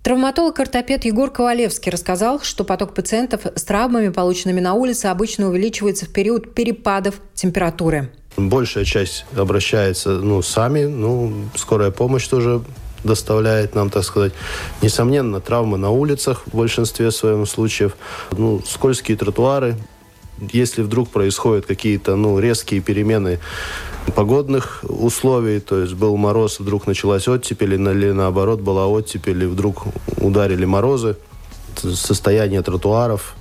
Травматолог-ортопед 0.04 1.06
Егор 1.06 1.30
Ковалевский 1.30 1.90
рассказал, 1.90 2.38
что 2.42 2.62
поток 2.64 2.92
пациентов 2.92 3.46
с 3.54 3.62
травмами, 3.64 4.10
полученными 4.10 4.60
на 4.60 4.74
улице, 4.74 5.06
обычно 5.06 5.48
увеличивается 5.48 6.04
в 6.04 6.10
период 6.10 6.54
перепадов 6.54 7.14
температуры. 7.32 8.12
Большая 8.36 8.84
часть 8.84 9.24
обращается 9.34 10.10
ну, 10.10 10.42
сами, 10.42 10.84
ну, 10.84 11.32
скорая 11.54 11.90
помощь 11.90 12.28
тоже 12.28 12.60
доставляет 13.02 13.74
нам, 13.74 13.88
так 13.88 14.04
сказать. 14.04 14.34
Несомненно, 14.82 15.40
травмы 15.40 15.78
на 15.78 15.88
улицах 15.88 16.42
в 16.52 16.54
большинстве 16.54 17.10
своем 17.10 17.46
случаев. 17.46 17.96
Ну, 18.32 18.60
скользкие 18.66 19.16
тротуары, 19.16 19.74
если 20.52 20.82
вдруг 20.82 21.08
происходят 21.08 21.66
какие-то 21.66 22.16
ну, 22.16 22.38
резкие 22.38 22.80
перемены 22.80 23.40
погодных 24.14 24.84
условий, 24.88 25.60
то 25.60 25.80
есть 25.80 25.94
был 25.94 26.16
мороз, 26.16 26.60
вдруг 26.60 26.86
началась 26.86 27.26
оттепель, 27.28 27.74
или 27.74 28.10
наоборот 28.10 28.60
была 28.60 28.86
оттепель, 28.86 29.44
и 29.44 29.46
вдруг 29.46 29.84
ударили 30.18 30.64
морозы, 30.64 31.16
состояние 31.76 32.62
тротуаров 32.62 33.34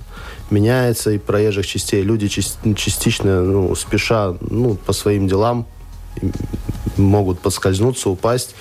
меняется, 0.50 1.10
и 1.10 1.18
проезжих 1.18 1.66
частей 1.66 2.02
люди 2.02 2.28
частично, 2.28 3.42
ну, 3.42 3.74
спеша 3.74 4.36
ну, 4.40 4.74
по 4.74 4.92
своим 4.92 5.28
делам, 5.28 5.66
могут 6.96 7.40
подскользнуться, 7.40 8.10
упасть, 8.10 8.54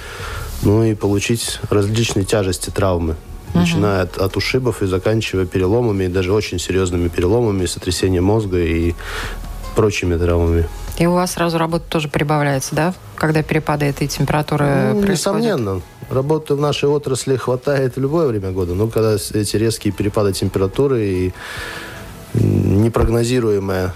ну 0.62 0.84
и 0.84 0.96
получить 0.96 1.60
различные 1.70 2.26
тяжести, 2.26 2.70
травмы 2.70 3.16
начиная 3.54 4.04
от, 4.04 4.18
от 4.18 4.38
ушибов 4.38 4.82
и 4.82 4.86
заканчивая 4.86 5.46
переломами, 5.46 6.06
и 6.06 6.08
даже 6.08 6.34
очень 6.34 6.60
серьезными 6.60 7.08
переломами, 7.08 7.66
сотрясением 7.66 8.26
мозга 8.26 8.60
и 8.60 8.94
прочими 9.76 10.18
травмами. 10.18 10.68
И 10.98 11.08
у 11.08 11.14
вас 11.14 11.32
сразу 11.32 11.58
работа 11.58 11.86
тоже 11.90 12.08
прибавляется, 12.08 12.76
да? 12.76 12.94
Когда 13.16 13.42
перепады 13.42 13.86
этой 13.86 14.08
температуры 14.08 14.94
ну, 14.94 15.02
происходят? 15.02 15.42
Несомненно. 15.42 15.82
Работы 16.10 16.54
в 16.54 16.62
нашей 16.62 16.90
отрасли 16.90 17.36
хватает 17.36 17.96
в 17.96 18.00
любое 18.00 18.28
время 18.28 18.52
года. 18.52 18.76
Но 18.76 18.88
когда 18.88 19.16
эти 19.16 19.58
резкие 19.58 19.92
перепады 19.92 20.34
температуры 20.34 21.06
и 21.06 21.34
непрогнозируемая 22.34 23.94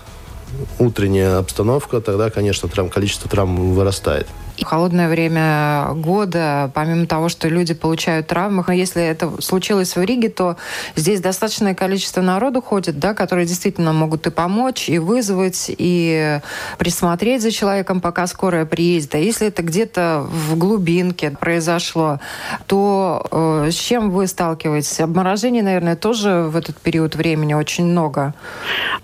утренняя 0.79 1.37
обстановка, 1.37 2.01
тогда, 2.01 2.29
конечно, 2.29 2.67
травм, 2.67 2.89
количество 2.89 3.29
травм 3.29 3.73
вырастает. 3.73 4.27
В 4.57 4.63
холодное 4.63 5.07
время 5.07 5.93
года, 5.93 6.71
помимо 6.73 7.05
того, 7.05 7.29
что 7.29 7.47
люди 7.47 7.73
получают 7.73 8.27
травмы, 8.27 8.63
если 8.75 9.03
это 9.03 9.41
случилось 9.41 9.95
в 9.95 10.01
Риге, 10.01 10.29
то 10.29 10.57
здесь 10.95 11.21
достаточное 11.21 11.75
количество 11.75 12.21
народу 12.21 12.61
ходит, 12.61 12.99
да, 12.99 13.13
которые 13.13 13.45
действительно 13.45 13.93
могут 13.93 14.25
и 14.27 14.31
помочь, 14.31 14.89
и 14.89 14.97
вызвать, 14.97 15.65
и 15.69 16.39
присмотреть 16.77 17.41
за 17.41 17.51
человеком, 17.51 18.01
пока 18.01 18.25
скорая 18.27 18.65
приедет. 18.65 19.15
А 19.15 19.17
если 19.17 19.47
это 19.47 19.61
где-то 19.61 20.25
в 20.27 20.57
глубинке 20.57 21.31
произошло, 21.31 22.19
то 22.65 23.25
э, 23.31 23.71
с 23.71 23.75
чем 23.75 24.09
вы 24.09 24.27
сталкиваетесь? 24.27 24.99
Обморожений, 24.99 25.61
наверное, 25.61 25.95
тоже 25.95 26.47
в 26.49 26.55
этот 26.55 26.77
период 26.77 27.15
времени 27.15 27.53
очень 27.53 27.85
много. 27.85 28.33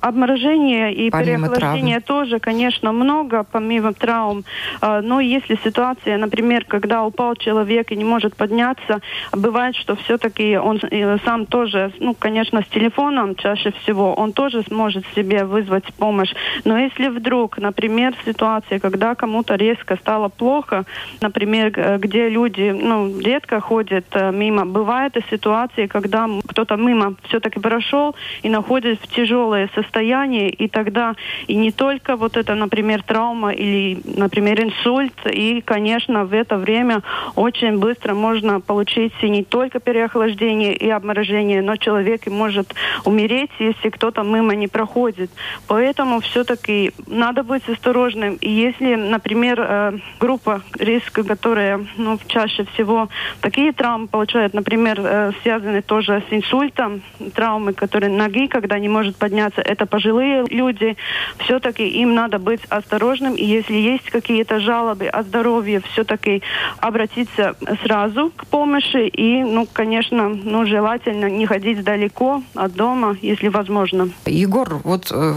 Обморожение 0.01 0.93
и 0.93 1.09
помимо 1.09 1.47
переохлаждения 1.47 2.01
травм. 2.01 2.25
тоже, 2.25 2.39
конечно, 2.39 2.91
много, 2.91 3.43
помимо 3.43 3.93
травм. 3.93 4.43
Э, 4.81 5.01
но 5.01 5.19
есть 5.19 5.42
если 5.47 5.63
ситуация, 5.63 6.17
например, 6.17 6.65
когда 6.65 7.03
упал 7.03 7.35
человек 7.35 7.91
и 7.91 7.95
не 7.95 8.03
может 8.03 8.35
подняться, 8.35 9.01
бывает, 9.31 9.75
что 9.75 9.95
все-таки 9.95 10.57
он 10.57 10.79
э, 10.89 11.17
сам 11.25 11.45
тоже, 11.45 11.91
ну, 11.99 12.13
конечно, 12.13 12.61
с 12.61 12.67
телефоном 12.67 13.35
чаще 13.35 13.71
всего, 13.71 14.13
он 14.13 14.33
тоже 14.33 14.63
сможет 14.63 15.05
себе 15.15 15.45
вызвать 15.45 15.93
помощь. 15.95 16.33
Но 16.65 16.77
если 16.77 17.09
вдруг, 17.09 17.57
например, 17.57 18.13
ситуация, 18.25 18.79
когда 18.79 19.15
кому-то 19.15 19.55
резко 19.55 19.97
стало 19.97 20.29
плохо, 20.29 20.85
например, 21.21 21.71
где 21.99 22.29
люди, 22.29 22.69
ну, 22.71 23.19
редко 23.19 23.59
ходят 23.59 24.05
э, 24.11 24.31
мимо, 24.31 24.65
бывают 24.65 25.17
и 25.17 25.21
ситуации, 25.29 25.87
когда 25.87 26.27
кто-то 26.47 26.75
мимо 26.75 27.15
все-таки 27.27 27.59
прошел 27.59 28.15
и 28.43 28.49
находится 28.49 29.05
в 29.05 29.07
тяжелое 29.07 29.69
состояние, 29.75 30.49
и 30.49 30.67
тогда 30.67 31.15
и 31.47 31.55
не 31.55 31.71
только 31.71 32.15
вот 32.15 32.37
это, 32.37 32.55
например, 32.55 33.03
травма 33.03 33.51
или, 33.51 34.01
например, 34.05 34.61
инсульт, 34.61 35.13
и, 35.33 35.61
конечно, 35.61 36.25
в 36.25 36.33
это 36.33 36.57
время 36.57 37.01
очень 37.35 37.77
быстро 37.77 38.13
можно 38.13 38.59
получить 38.59 39.13
не 39.21 39.43
только 39.43 39.79
переохлаждение 39.79 40.75
и 40.75 40.89
обморожение, 40.89 41.61
но 41.61 41.75
человек 41.77 42.27
и 42.27 42.29
может 42.29 42.73
умереть, 43.05 43.51
если 43.59 43.89
кто-то 43.89 44.23
мимо 44.23 44.55
не 44.55 44.67
проходит. 44.67 45.31
Поэтому 45.67 46.19
все-таки 46.21 46.91
надо 47.07 47.43
быть 47.43 47.67
осторожным. 47.67 48.35
И 48.35 48.49
если, 48.49 48.95
например, 48.95 49.59
э, 49.59 49.91
группа 50.19 50.61
риска, 50.79 51.23
которая 51.23 51.85
ну, 51.97 52.19
чаще 52.27 52.65
всего 52.73 53.09
такие 53.41 53.71
травмы 53.73 54.07
получают, 54.07 54.53
например, 54.53 54.99
э, 54.99 55.31
связаны 55.41 55.81
тоже 55.81 56.23
с 56.29 56.33
инсультом, 56.33 57.01
травмы, 57.35 57.73
которые 57.73 58.11
ноги, 58.11 58.47
когда 58.47 58.79
не 58.79 58.89
может 58.89 59.15
подняться, 59.15 59.61
это 59.61 59.85
пожилые 59.85 60.45
люди, 60.49 60.95
все-таки 61.39 61.87
им 61.87 62.13
надо 62.13 62.39
быть 62.39 62.61
осторожным. 62.69 63.35
И 63.35 63.43
если 63.43 63.75
есть 63.75 64.09
какие-то 64.09 64.59
жалобы 64.59 65.07
о 65.23 65.27
здоровье, 65.27 65.81
все-таки 65.93 66.41
обратиться 66.79 67.55
сразу 67.83 68.31
к 68.35 68.45
помощи 68.47 69.07
и, 69.07 69.43
ну, 69.43 69.67
конечно, 69.71 70.29
ну, 70.29 70.65
желательно 70.65 71.29
не 71.29 71.45
ходить 71.45 71.83
далеко 71.83 72.43
от 72.55 72.73
дома, 72.73 73.17
если 73.21 73.47
возможно. 73.47 74.09
Егор, 74.25 74.81
вот 74.83 75.11
э, 75.11 75.33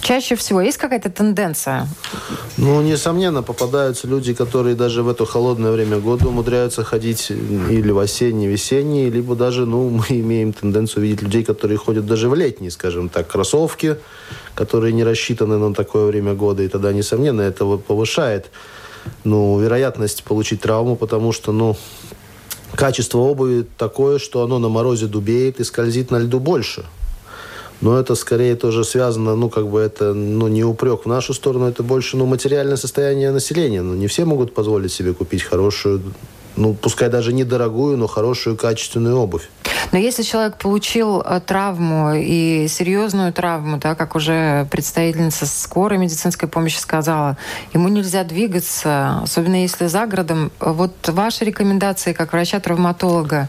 чаще 0.00 0.36
всего 0.36 0.60
есть 0.60 0.78
какая-то 0.78 1.10
тенденция? 1.10 1.86
Ну, 2.56 2.82
несомненно, 2.82 3.42
попадаются 3.42 4.06
люди, 4.06 4.34
которые 4.34 4.74
даже 4.74 5.02
в 5.02 5.08
это 5.08 5.26
холодное 5.26 5.72
время 5.72 5.98
года 5.98 6.28
умудряются 6.28 6.84
ходить 6.84 7.30
или 7.30 7.90
в 7.90 7.98
осенний, 7.98 8.46
весенний, 8.46 9.10
либо 9.10 9.34
даже, 9.34 9.66
ну, 9.66 9.90
мы 10.10 10.20
имеем 10.20 10.52
тенденцию 10.52 11.02
видеть 11.02 11.22
людей, 11.22 11.44
которые 11.44 11.76
ходят 11.76 12.06
даже 12.06 12.28
в 12.28 12.34
летние, 12.34 12.70
скажем 12.70 13.08
так, 13.08 13.26
кроссовки, 13.26 13.96
которые 14.54 14.92
не 14.92 15.04
рассчитаны 15.04 15.58
на 15.58 15.74
такое 15.74 16.06
время 16.06 16.34
года, 16.34 16.62
и 16.62 16.68
тогда, 16.68 16.92
несомненно, 16.92 17.42
это 17.42 17.64
повышает 17.76 18.46
ну, 19.24 19.58
вероятность 19.60 20.24
получить 20.24 20.60
травму, 20.60 20.96
потому 20.96 21.32
что, 21.32 21.52
ну, 21.52 21.76
качество 22.74 23.18
обуви 23.18 23.66
такое, 23.76 24.18
что 24.18 24.42
оно 24.42 24.58
на 24.58 24.68
морозе 24.68 25.06
дубеет 25.06 25.60
и 25.60 25.64
скользит 25.64 26.10
на 26.10 26.18
льду 26.18 26.40
больше. 26.40 26.84
Но 27.80 27.98
это 27.98 28.14
скорее 28.14 28.56
тоже 28.56 28.84
связано, 28.84 29.36
ну, 29.36 29.50
как 29.50 29.68
бы 29.68 29.80
это, 29.80 30.14
ну, 30.14 30.48
не 30.48 30.64
упрек 30.64 31.04
в 31.04 31.08
нашу 31.08 31.34
сторону, 31.34 31.66
это 31.66 31.82
больше, 31.82 32.16
ну, 32.16 32.24
материальное 32.24 32.76
состояние 32.76 33.30
населения. 33.32 33.82
Ну, 33.82 33.94
не 33.94 34.06
все 34.06 34.24
могут 34.24 34.54
позволить 34.54 34.92
себе 34.92 35.12
купить 35.12 35.42
хорошую, 35.42 36.02
ну, 36.56 36.74
пускай 36.74 37.10
даже 37.10 37.32
недорогую, 37.34 37.98
но 37.98 38.06
хорошую 38.06 38.56
качественную 38.56 39.16
обувь. 39.16 39.50
Но 39.92 39.98
если 39.98 40.22
человек 40.22 40.56
получил 40.56 41.20
э, 41.20 41.40
травму 41.44 42.12
и 42.14 42.66
серьезную 42.68 43.32
травму, 43.32 43.78
да, 43.78 43.94
как 43.94 44.14
уже 44.16 44.66
представительница 44.70 45.46
скорой 45.46 45.98
медицинской 45.98 46.48
помощи 46.48 46.78
сказала, 46.78 47.36
ему 47.72 47.88
нельзя 47.88 48.24
двигаться, 48.24 49.20
особенно 49.22 49.62
если 49.62 49.86
за 49.86 50.06
городом. 50.06 50.50
Вот 50.60 50.92
ваши 51.08 51.44
рекомендации 51.44 52.12
как 52.12 52.32
врача-травматолога, 52.32 53.48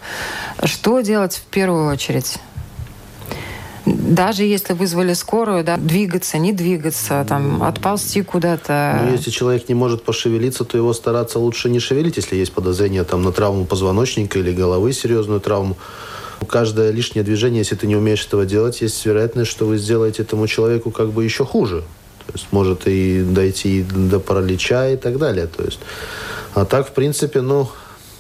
что 0.64 1.02
делать 1.02 1.36
в 1.36 1.44
первую 1.44 1.92
очередь? 1.92 2.40
даже 3.88 4.44
если 4.44 4.74
вызвали 4.74 5.14
скорую, 5.14 5.64
да, 5.64 5.78
двигаться, 5.78 6.38
не 6.38 6.52
двигаться, 6.52 7.26
там, 7.28 7.64
отползти 7.64 8.22
куда-то. 8.22 9.02
Ну, 9.06 9.12
если 9.14 9.32
человек 9.32 9.70
не 9.70 9.76
может 9.76 10.04
пошевелиться, 10.04 10.66
то 10.66 10.78
его 10.78 10.94
стараться 10.94 11.40
лучше 11.40 11.70
не 11.70 11.80
шевелить, 11.80 12.18
если 12.18 12.36
есть 12.36 12.54
подозрение 12.54 13.04
там, 13.04 13.24
на 13.24 13.32
травму 13.32 13.66
позвоночника 13.66 14.40
или 14.40 14.54
головы, 14.54 14.94
серьезную 14.94 15.40
травму. 15.40 15.78
Каждое 16.48 16.92
лишнее 16.92 17.24
движение, 17.24 17.60
если 17.60 17.76
ты 17.76 17.88
не 17.88 17.96
умеешь 17.96 18.26
этого 18.26 18.46
делать, 18.46 18.82
есть 18.82 19.06
вероятность, 19.06 19.52
что 19.52 19.66
вы 19.66 19.78
сделаете 19.78 20.24
этому 20.24 20.48
человеку 20.48 20.92
как 20.92 21.10
бы 21.10 21.24
еще 21.24 21.46
хуже. 21.46 21.84
То 22.26 22.34
есть 22.34 22.48
может 22.52 22.88
и 22.88 23.24
дойти 23.24 23.84
до 23.84 24.20
паралича 24.20 24.90
и 24.90 24.98
так 24.98 25.18
далее. 25.18 25.48
То 25.48 25.64
есть, 25.64 25.80
а 26.54 26.66
так, 26.66 26.88
в 26.88 26.92
принципе, 26.92 27.42
ну, 27.42 27.70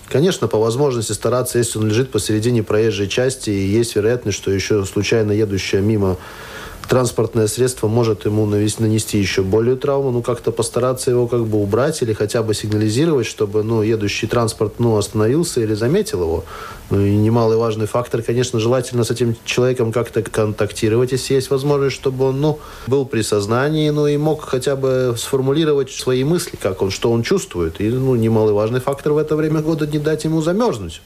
Конечно, 0.10 0.48
по 0.48 0.58
возможности 0.58 1.12
стараться, 1.12 1.58
если 1.58 1.80
он 1.80 1.90
лежит 1.90 2.12
посередине 2.12 2.64
проезжей 2.64 3.10
части, 3.10 3.50
и 3.50 3.68
есть 3.68 3.96
вероятность, 3.96 4.38
что 4.38 4.52
еще 4.52 4.86
случайно 4.86 5.34
едущая 5.34 5.82
мимо 5.82 6.18
транспортное 6.88 7.48
средство 7.48 7.88
может 7.88 8.26
ему 8.26 8.46
нанести 8.46 9.18
еще 9.18 9.42
более 9.42 9.76
травму, 9.76 10.12
ну, 10.12 10.22
как-то 10.22 10.52
постараться 10.52 11.12
его 11.12 11.28
как 11.28 11.46
бы 11.46 11.62
убрать 11.62 12.02
или 12.02 12.14
хотя 12.14 12.44
бы 12.44 12.54
сигнализировать, 12.54 13.28
чтобы, 13.28 13.64
ну, 13.64 13.82
едущий 13.82 14.28
транспорт, 14.28 14.76
ну, 14.80 14.98
остановился 14.98 15.62
или 15.62 15.74
заметил 15.74 16.22
его. 16.22 16.46
Ну, 16.90 17.02
и 17.02 17.16
немалый 17.16 17.58
важный 17.58 17.86
фактор, 17.86 18.22
конечно, 18.22 18.60
желательно 18.60 19.04
с 19.04 19.12
этим 19.12 19.36
человеком 19.44 19.92
как-то 19.92 20.22
контактировать, 20.22 21.12
если 21.12 21.34
есть 21.34 21.50
возможность, 21.50 21.96
чтобы 21.96 22.26
он, 22.26 22.40
ну, 22.40 22.60
был 22.88 23.06
при 23.06 23.22
сознании, 23.22 23.90
ну, 23.90 24.08
и 24.08 24.18
мог 24.18 24.44
хотя 24.44 24.76
бы 24.76 25.16
сформулировать 25.18 25.92
свои 25.92 26.24
мысли, 26.24 26.58
как 26.62 26.82
он, 26.82 26.92
что 26.92 27.12
он 27.12 27.24
чувствует. 27.24 27.82
И, 27.82 27.90
ну, 27.90 28.16
немалый 28.16 28.54
важный 28.54 28.80
фактор 28.80 29.14
в 29.14 29.18
это 29.18 29.36
время 29.36 29.62
года 29.62 29.86
не 29.86 30.00
дать 30.00 30.24
ему 30.24 30.42
замерзнуть. 30.42 31.02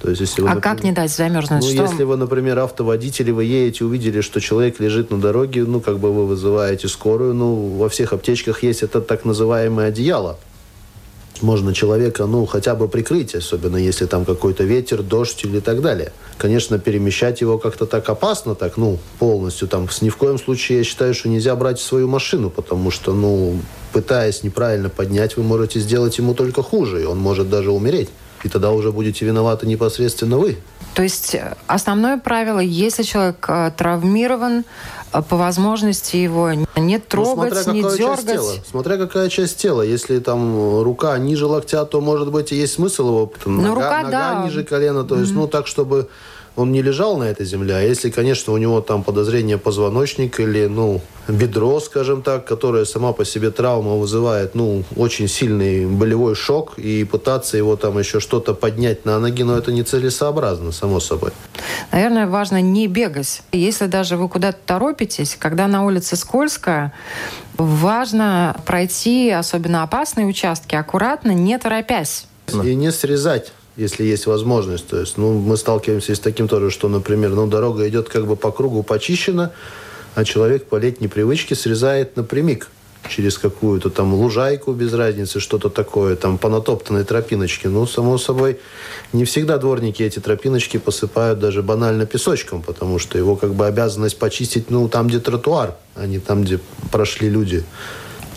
То 0.00 0.10
есть, 0.10 0.20
если 0.20 0.42
вы, 0.42 0.48
а 0.48 0.54
например, 0.54 0.76
как 0.76 0.84
не 0.84 0.92
дать 0.92 1.10
замерзнуть? 1.10 1.62
Ну, 1.62 1.70
что? 1.70 1.82
если 1.82 2.04
вы, 2.04 2.16
например, 2.16 2.58
автоводитель, 2.58 3.30
и 3.30 3.32
вы 3.32 3.44
едете, 3.44 3.84
увидели, 3.84 4.20
что 4.20 4.40
человек 4.40 4.78
лежит 4.78 5.10
на 5.10 5.18
дороге, 5.18 5.64
ну, 5.64 5.80
как 5.80 5.98
бы 5.98 6.12
вы 6.12 6.26
вызываете 6.26 6.88
скорую, 6.88 7.34
ну, 7.34 7.76
во 7.76 7.88
всех 7.88 8.12
аптечках 8.12 8.62
есть 8.62 8.82
это 8.82 9.00
так 9.00 9.24
называемое 9.24 9.88
одеяло. 9.88 10.38
Можно 11.42 11.74
человека, 11.74 12.26
ну, 12.26 12.46
хотя 12.46 12.74
бы 12.74 12.88
прикрыть, 12.88 13.34
особенно 13.34 13.76
если 13.76 14.06
там 14.06 14.24
какой-то 14.24 14.64
ветер, 14.64 15.02
дождь 15.02 15.44
или 15.44 15.60
так 15.60 15.82
далее. 15.82 16.12
Конечно, 16.38 16.78
перемещать 16.78 17.40
его 17.42 17.58
как-то 17.58 17.84
так 17.84 18.08
опасно, 18.08 18.54
так, 18.54 18.76
ну, 18.76 18.98
полностью 19.18 19.68
там. 19.68 19.88
Ни 20.00 20.08
в 20.08 20.16
коем 20.16 20.38
случае 20.38 20.78
я 20.78 20.84
считаю, 20.84 21.14
что 21.14 21.28
нельзя 21.28 21.54
брать 21.56 21.78
свою 21.78 22.08
машину, 22.08 22.48
потому 22.48 22.90
что, 22.90 23.12
ну, 23.12 23.58
пытаясь 23.92 24.42
неправильно 24.44 24.88
поднять, 24.88 25.36
вы 25.36 25.42
можете 25.42 25.80
сделать 25.80 26.16
ему 26.18 26.34
только 26.34 26.62
хуже, 26.62 27.02
и 27.02 27.04
он 27.04 27.18
может 27.18 27.50
даже 27.50 27.70
умереть 27.70 28.08
и 28.46 28.48
тогда 28.48 28.70
уже 28.70 28.92
будете 28.92 29.26
виноваты 29.26 29.66
непосредственно 29.66 30.38
вы. 30.38 30.56
То 30.94 31.02
есть 31.02 31.34
э, 31.34 31.56
основное 31.66 32.16
правило, 32.16 32.60
если 32.60 33.02
человек 33.02 33.44
э, 33.48 33.72
травмирован, 33.76 34.64
э, 35.12 35.22
по 35.22 35.36
возможности 35.36 36.16
его 36.16 36.52
не 36.52 36.98
трогать, 36.98 37.52
ну, 37.52 37.62
смотря 37.62 37.72
не 37.72 37.82
дергать. 37.82 37.98
Часть 37.98 38.26
тела. 38.26 38.52
Смотря 38.70 38.96
какая 38.96 39.28
часть 39.28 39.58
тела. 39.58 39.82
Если 39.82 40.20
там 40.20 40.82
рука 40.82 41.18
ниже 41.18 41.46
локтя, 41.46 41.84
то, 41.84 42.00
может 42.00 42.30
быть, 42.30 42.52
и 42.52 42.56
есть 42.56 42.74
смысл 42.74 43.08
его. 43.08 43.32
Там, 43.44 43.56
ну, 43.56 43.62
нога, 43.62 43.74
рука, 43.74 44.02
нога 44.02 44.10
да. 44.10 44.44
ниже 44.44 44.64
колена. 44.64 45.04
То 45.04 45.18
есть, 45.18 45.32
mm-hmm. 45.32 45.34
ну, 45.34 45.48
так, 45.48 45.66
чтобы 45.66 46.08
он 46.56 46.72
не 46.72 46.82
лежал 46.82 47.18
на 47.18 47.24
этой 47.24 47.44
земле, 47.44 47.76
а 47.76 47.80
если, 47.80 48.10
конечно, 48.10 48.52
у 48.52 48.56
него 48.56 48.80
там 48.80 49.02
подозрение 49.02 49.58
позвоночника 49.58 50.42
или, 50.42 50.66
ну, 50.66 51.02
бедро, 51.28 51.80
скажем 51.80 52.22
так, 52.22 52.46
которое 52.46 52.86
сама 52.86 53.12
по 53.12 53.24
себе 53.24 53.50
травма 53.50 53.96
вызывает, 53.96 54.54
ну, 54.54 54.82
очень 54.96 55.28
сильный 55.28 55.84
болевой 55.84 56.34
шок, 56.34 56.78
и 56.78 57.04
пытаться 57.04 57.58
его 57.58 57.76
там 57.76 57.98
еще 57.98 58.20
что-то 58.20 58.54
поднять 58.54 59.04
на 59.04 59.18
ноги, 59.18 59.42
но 59.42 59.52
ну, 59.52 59.58
это 59.58 59.70
нецелесообразно, 59.70 60.72
само 60.72 60.98
собой. 60.98 61.30
Наверное, 61.92 62.26
важно 62.26 62.60
не 62.62 62.86
бегать. 62.88 63.42
Если 63.52 63.86
даже 63.86 64.16
вы 64.16 64.28
куда-то 64.28 64.58
торопитесь, 64.64 65.36
когда 65.38 65.66
на 65.66 65.84
улице 65.84 66.16
скользко, 66.16 66.92
важно 67.58 68.56
пройти 68.64 69.30
особенно 69.30 69.82
опасные 69.82 70.26
участки 70.26 70.74
аккуратно, 70.74 71.32
не 71.32 71.58
торопясь. 71.58 72.26
И 72.64 72.74
не 72.74 72.92
срезать 72.92 73.52
если 73.76 74.04
есть 74.04 74.26
возможность. 74.26 74.86
То 74.86 75.00
есть, 75.00 75.18
ну, 75.18 75.38
мы 75.38 75.56
сталкиваемся 75.56 76.14
с 76.14 76.20
таким 76.20 76.48
тоже, 76.48 76.70
что, 76.70 76.88
например, 76.88 77.30
ну, 77.30 77.46
дорога 77.46 77.88
идет 77.88 78.08
как 78.08 78.26
бы 78.26 78.36
по 78.36 78.50
кругу 78.50 78.82
почищена, 78.82 79.52
а 80.14 80.24
человек 80.24 80.64
по 80.66 80.76
летней 80.76 81.08
привычке 81.08 81.54
срезает 81.54 82.16
напрямик 82.16 82.68
через 83.08 83.38
какую-то 83.38 83.90
там 83.90 84.14
лужайку 84.14 84.72
без 84.72 84.92
разницы, 84.92 85.40
что-то 85.40 85.68
такое, 85.70 86.16
там 86.16 86.38
по 86.38 86.48
натоптанной 86.48 87.04
тропиночке. 87.04 87.68
Ну, 87.68 87.86
само 87.86 88.18
собой, 88.18 88.58
не 89.12 89.24
всегда 89.24 89.58
дворники 89.58 90.02
эти 90.02 90.18
тропиночки 90.18 90.78
посыпают 90.78 91.38
даже 91.38 91.62
банально 91.62 92.06
песочком, 92.06 92.62
потому 92.62 92.98
что 92.98 93.18
его 93.18 93.36
как 93.36 93.54
бы 93.54 93.66
обязанность 93.66 94.18
почистить, 94.18 94.70
ну, 94.70 94.88
там, 94.88 95.08
где 95.08 95.20
тротуар, 95.20 95.74
а 95.94 96.06
не 96.06 96.18
там, 96.18 96.42
где 96.42 96.58
прошли 96.90 97.28
люди. 97.28 97.64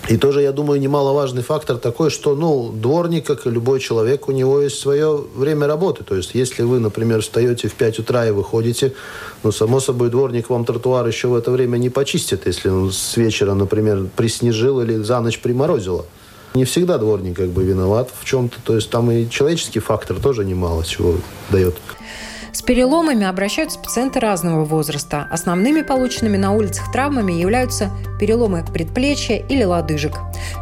И 0.08 0.18
тоже, 0.18 0.42
я 0.42 0.52
думаю, 0.52 0.80
немаловажный 0.80 1.44
фактор 1.44 1.78
такой, 1.78 2.10
что, 2.10 2.36
ну, 2.36 2.72
дворник, 2.72 3.28
как 3.28 3.46
и 3.46 3.50
любой 3.50 3.80
человек, 3.80 4.28
у 4.28 4.32
него 4.32 4.62
есть 4.62 4.80
свое 4.80 5.24
время 5.36 5.68
работы. 5.68 6.04
То 6.04 6.16
есть, 6.16 6.32
если 6.34 6.64
вы, 6.64 6.80
например, 6.80 7.22
встаете 7.22 7.68
в 7.68 7.74
5 7.74 8.00
утра 8.00 8.28
и 8.28 8.32
выходите, 8.32 8.94
ну, 9.44 9.52
само 9.52 9.80
собой, 9.80 10.10
дворник 10.10 10.50
вам 10.50 10.66
тротуар 10.66 11.06
еще 11.06 11.28
в 11.28 11.36
это 11.36 11.52
время 11.52 11.78
не 11.78 11.90
почистит, 11.90 12.48
если 12.48 12.70
он 12.70 12.92
с 12.92 13.18
вечера, 13.18 13.54
например, 13.54 14.08
приснежил 14.16 14.82
или 14.82 14.96
за 14.96 15.20
ночь 15.20 15.40
приморозило. 15.40 16.06
Не 16.56 16.66
всегда 16.66 16.98
дворник 16.98 17.36
как 17.38 17.50
бы 17.50 17.64
виноват 17.64 18.10
в 18.20 18.26
чем-то. 18.26 18.58
То 18.64 18.76
есть 18.76 18.90
там 18.90 19.12
и 19.12 19.30
человеческий 19.30 19.80
фактор 19.80 20.20
тоже 20.20 20.46
немало 20.46 20.84
чего 20.84 21.16
дает. 21.52 21.76
С 22.52 22.62
переломами 22.62 23.26
обращаются 23.26 23.80
пациенты 23.80 24.20
разного 24.20 24.64
возраста. 24.66 25.28
Основными 25.32 25.82
полученными 25.82 26.38
на 26.38 26.52
улицах 26.52 26.92
травмами 26.92 27.34
являются 27.34 27.92
переломы 28.20 28.66
предплечья 28.66 29.38
или 29.38 29.64
лодыжек. 29.64 30.18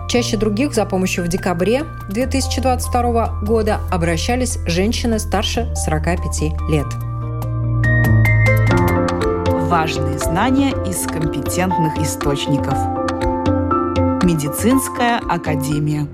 Чаще 0.09 0.37
других 0.37 0.73
за 0.73 0.85
помощью 0.85 1.23
в 1.23 1.27
декабре 1.27 1.85
2022 2.09 3.41
года 3.43 3.79
обращались 3.91 4.57
женщины 4.65 5.19
старше 5.19 5.73
45 5.75 6.41
лет. 6.69 6.87
Важные 9.69 10.17
знания 10.17 10.71
из 10.85 11.05
компетентных 11.05 11.97
источников. 11.97 12.77
Медицинская 14.23 15.19
академия. 15.19 16.07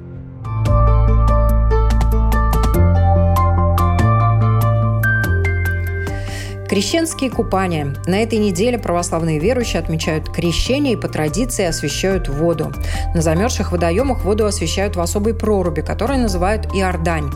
Крещенские 6.73 7.29
купания. 7.29 7.95
На 8.07 8.23
этой 8.23 8.39
неделе 8.39 8.79
православные 8.79 9.37
верующие 9.37 9.79
отмечают 9.79 10.31
крещение 10.31 10.93
и 10.93 10.95
по 10.95 11.07
традиции 11.07 11.65
освещают 11.65 12.29
воду. 12.29 12.73
На 13.13 13.21
замерзших 13.21 13.71
водоемах 13.71 14.25
воду 14.25 14.47
освещают 14.47 14.95
в 14.95 14.99
особой 14.99 15.35
проруби, 15.35 15.81
которую 15.81 16.21
называют 16.21 16.65
Иордань. 16.73 17.29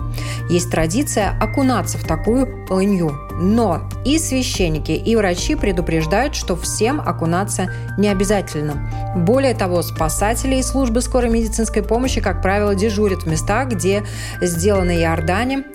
Есть 0.50 0.71
традиция 0.71 1.38
окунаться 1.39 2.00
в 2.00 2.04
такую 2.04 2.65
полынью. 2.65 3.27
Но 3.39 3.88
и 4.04 4.17
священники, 4.17 4.91
и 4.91 5.15
врачи 5.15 5.56
предупреждают, 5.56 6.36
что 6.36 6.56
всем 6.56 7.00
окунаться 7.00 7.71
не 7.97 8.10
обязательно. 8.10 8.89
Более 9.15 9.54
того, 9.54 9.84
спасатели 9.84 10.56
и 10.56 10.63
службы 10.63 11.02
скорой 11.02 11.30
медицинской 11.30 11.84
помощи, 11.84 12.19
как 12.19 12.41
правило, 12.41 12.73
дежурят 12.73 13.23
в 13.23 13.28
местах, 13.28 13.69
где 13.69 14.04
сделаны 14.41 15.02
Иордане, 15.02 15.65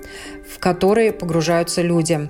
в 0.53 0.59
которые 0.59 1.13
погружаются 1.13 1.83
люди. 1.83 2.29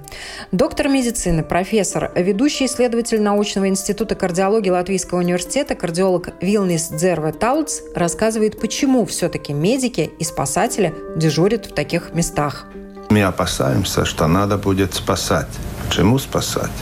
Доктор 0.52 0.88
медицины, 0.88 1.42
профессор, 1.42 2.12
ведущий 2.14 2.66
исследователь 2.66 3.20
научного 3.20 3.68
института 3.68 4.14
кардиологии 4.14 4.70
Латвийского 4.70 5.20
университета, 5.20 5.74
кардиолог 5.74 6.30
Вилнис 6.40 6.88
Дзерве 6.88 7.32
Таутс 7.32 7.80
рассказывает, 7.94 8.60
почему 8.60 9.06
все-таки 9.06 9.52
медики 9.52 10.10
и 10.18 10.24
спасатели 10.24 10.94
дежурят 11.16 11.66
в 11.66 11.72
таких 11.72 12.12
местах. 12.14 12.66
Мы 13.12 13.24
опасаемся, 13.24 14.06
что 14.06 14.26
надо 14.26 14.56
будет 14.56 14.94
спасать. 14.94 15.50
Почему 15.86 16.18
спасать? 16.18 16.72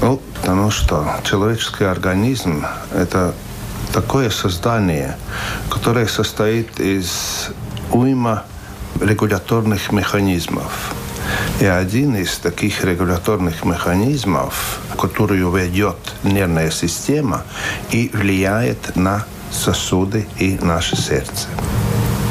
Ну, 0.00 0.20
потому 0.34 0.72
что 0.72 1.06
человеческий 1.22 1.84
организм– 1.84 2.66
это 2.92 3.32
такое 3.92 4.30
создание, 4.30 5.16
которое 5.70 6.08
состоит 6.08 6.80
из 6.80 7.50
уйма 7.92 8.42
регуляторных 9.00 9.92
механизмов. 9.92 10.92
И 11.60 11.66
один 11.66 12.16
из 12.16 12.38
таких 12.38 12.82
регуляторных 12.82 13.64
механизмов, 13.64 14.80
который 15.00 15.38
ведет 15.38 15.98
нервная 16.24 16.72
система 16.72 17.44
и 17.92 18.10
влияет 18.12 18.96
на 18.96 19.24
сосуды 19.52 20.26
и 20.40 20.58
наше 20.60 20.96
сердце. 20.96 21.46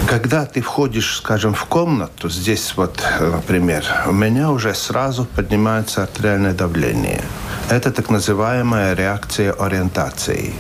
Когда 0.08 0.46
ты 0.46 0.62
входишь, 0.62 1.18
скажем, 1.18 1.56
в 1.56 1.66
комнату, 1.66 2.30
здесь 2.30 2.74
вот, 2.76 3.04
например, 3.20 3.84
у 4.06 4.12
меня 4.12 4.52
уже 4.52 4.76
сразу 4.76 5.26
поднимается 5.26 6.04
артериальное 6.04 6.54
давление. 6.54 7.24
Это 7.70 7.92
так 7.92 8.12
называемая 8.12 8.94
реакция 8.94 9.52
ориентации. 9.54 10.54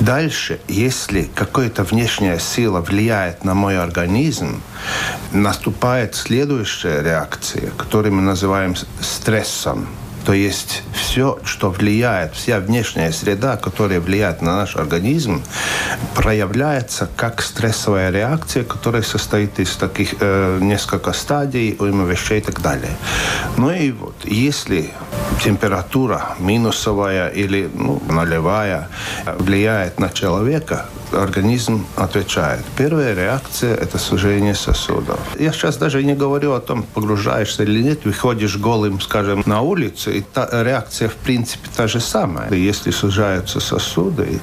Дальше, 0.00 0.60
если 0.68 1.24
какая-то 1.34 1.82
внешняя 1.82 2.38
сила 2.38 2.80
влияет 2.80 3.44
на 3.44 3.54
мой 3.54 3.78
организм, 3.78 4.62
наступает 5.32 6.14
следующая 6.14 7.02
реакция, 7.02 7.70
которую 7.76 8.14
мы 8.14 8.22
называем 8.22 8.76
стрессом. 9.00 9.88
То 10.24 10.32
есть 10.32 10.82
все, 10.94 11.38
что 11.44 11.70
влияет, 11.70 12.34
вся 12.34 12.60
внешняя 12.60 13.12
среда, 13.12 13.56
которая 13.56 14.00
влияет 14.00 14.40
на 14.40 14.56
наш 14.56 14.76
организм, 14.76 15.42
проявляется 16.14 17.08
как 17.16 17.42
стрессовая 17.42 18.10
реакция, 18.10 18.64
которая 18.64 19.02
состоит 19.02 19.58
из 19.58 19.76
таких 19.76 20.14
э, 20.20 20.58
несколько 20.60 21.12
стадий, 21.12 21.76
уйма 21.78 22.04
вещей 22.04 22.38
и 22.38 22.42
так 22.42 22.60
далее. 22.60 22.92
Ну 23.56 23.70
и 23.70 23.90
вот, 23.90 24.14
если 24.24 24.90
температура 25.42 26.36
минусовая 26.38 27.28
или 27.28 27.68
ну, 27.74 28.00
нулевая 28.08 28.88
влияет 29.38 29.98
на 29.98 30.08
человека, 30.08 30.86
организм 31.14 31.86
отвечает. 31.96 32.64
Первая 32.76 33.14
реакция– 33.14 33.74
это 33.82 33.98
сужение 33.98 34.54
сосудов. 34.54 35.18
Я 35.38 35.52
сейчас 35.52 35.76
даже 35.76 36.02
не 36.02 36.14
говорю 36.14 36.52
о 36.52 36.60
том, 36.60 36.82
погружаешься 36.82 37.62
или 37.62 37.82
нет, 37.82 38.04
выходишь 38.04 38.56
голым, 38.56 39.00
скажем, 39.00 39.42
на 39.46 39.60
улицу, 39.60 40.10
и 40.10 40.20
та 40.20 40.48
реакция, 40.62 41.08
в 41.08 41.14
принципе, 41.14 41.68
та 41.76 41.86
же 41.86 42.00
самая. 42.00 42.52
Если 42.52 42.90
сужаются 42.90 43.60
сосуды, 43.60 44.40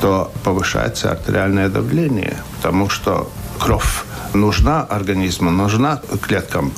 то 0.00 0.32
повышается 0.44 1.10
артериальное 1.10 1.68
давление, 1.68 2.36
потому 2.56 2.88
что 2.88 3.30
кровь 3.58 4.04
нужна 4.34 4.82
организму, 4.82 5.50
нужна 5.50 6.00
клеткам. 6.22 6.72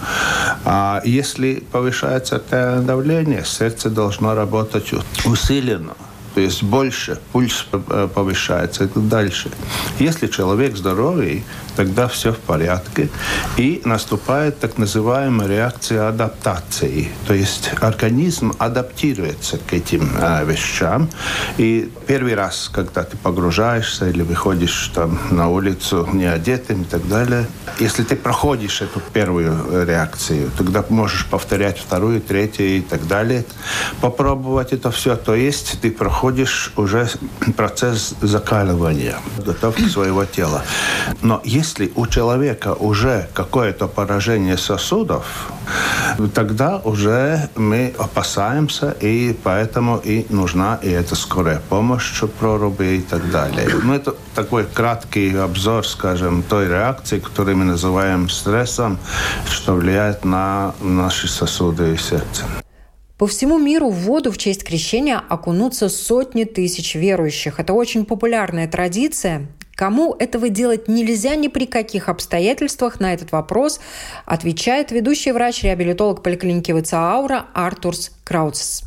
А 0.65 1.01
если 1.05 1.63
повышается 1.73 2.37
артериальное 2.37 2.87
давление, 2.87 3.45
сердце 3.45 3.91
должно 3.91 4.35
работать 4.35 4.93
усиленно 5.25 5.95
то 6.35 6.41
есть 6.41 6.63
больше, 6.63 7.19
пульс 7.33 7.67
повышается 8.15 8.85
и 8.85 8.89
дальше. 8.95 9.51
Если 9.99 10.27
человек 10.27 10.77
здоровый, 10.77 11.45
тогда 11.77 12.09
все 12.09 12.33
в 12.33 12.39
порядке. 12.39 13.09
И 13.57 13.83
наступает 13.85 14.59
так 14.61 14.79
называемая 14.79 15.49
реакция 15.49 16.09
адаптации. 16.09 17.09
То 17.27 17.35
есть 17.35 17.71
организм 17.81 18.53
адаптируется 18.59 19.59
к 19.59 19.73
этим 19.73 20.11
э, 20.19 20.45
вещам. 20.45 21.09
И 21.59 21.91
первый 22.07 22.35
раз, 22.35 22.71
когда 22.73 23.03
ты 23.03 23.17
погружаешься 23.17 24.09
или 24.09 24.23
выходишь 24.23 24.91
там 24.95 25.19
на 25.31 25.49
улицу 25.49 26.09
неодетым 26.13 26.83
и 26.83 26.85
так 26.85 27.07
далее, 27.09 27.47
если 27.79 28.03
ты 28.03 28.17
проходишь 28.17 28.83
эту 28.83 29.01
первую 29.13 29.87
реакцию, 29.87 30.51
тогда 30.57 30.85
можешь 30.89 31.27
повторять 31.27 31.79
вторую, 31.79 32.21
третью 32.21 32.79
и 32.79 32.81
так 32.81 33.07
далее. 33.07 33.45
Попробовать 34.01 34.73
это 34.73 34.91
все. 34.91 35.17
То 35.17 35.35
есть 35.35 35.81
ты 35.81 35.91
проходишь 35.91 36.22
уже 36.77 37.09
процесс 37.57 38.15
закаливания, 38.21 39.17
готовки 39.39 39.89
своего 39.89 40.25
тела. 40.25 40.63
Но 41.21 41.41
если 41.45 41.93
у 41.97 42.07
человека 42.07 42.75
уже 42.75 43.29
какое-то 43.35 43.89
поражение 43.89 44.57
сосудов, 44.57 45.25
тогда 46.35 46.79
уже 46.85 47.49
мы 47.57 47.95
опасаемся, 47.99 48.95
и 49.01 49.37
поэтому 49.43 49.99
и 49.99 50.27
нужна 50.31 50.79
и 50.83 50.91
эта 50.91 51.15
скорая 51.15 51.61
помощь, 51.69 52.23
проруби 52.39 52.99
и 52.99 53.03
так 53.03 53.31
далее. 53.31 53.69
Ну, 53.83 53.95
это 53.95 54.15
такой 54.35 54.65
краткий 54.65 55.35
обзор, 55.37 55.87
скажем, 55.87 56.43
той 56.43 56.69
реакции, 56.69 57.19
которую 57.19 57.57
мы 57.57 57.65
называем 57.65 58.29
стрессом, 58.29 58.99
что 59.49 59.75
влияет 59.75 60.25
на 60.25 60.75
наши 60.81 61.29
сосуды 61.29 61.95
и 61.95 61.97
сердце. 61.97 62.62
По 63.23 63.29
всему 63.29 63.57
миру 63.57 63.89
в 63.89 64.01
воду 64.01 64.33
в 64.33 64.37
честь 64.37 64.65
крещения 64.65 65.23
окунутся 65.29 65.89
сотни 65.89 66.43
тысяч 66.43 66.97
верующих. 66.97 67.61
Это 67.61 67.73
очень 67.73 68.05
популярная 68.05 68.67
традиция. 68.67 69.47
Кому 69.77 70.17
этого 70.19 70.49
делать 70.49 70.89
нельзя 70.89 71.37
ни 71.37 71.47
при 71.47 71.67
каких 71.67 72.09
обстоятельствах, 72.09 72.99
на 72.99 73.15
этот 73.15 73.31
вопрос 73.31 73.79
отвечает 74.27 74.91
ведущий 74.91 75.31
врач-реабилитолог 75.31 76.25
поликлиники 76.25 76.73
ВЦА 76.73 77.47
Артурс 77.55 78.11
Краутс. 78.25 78.83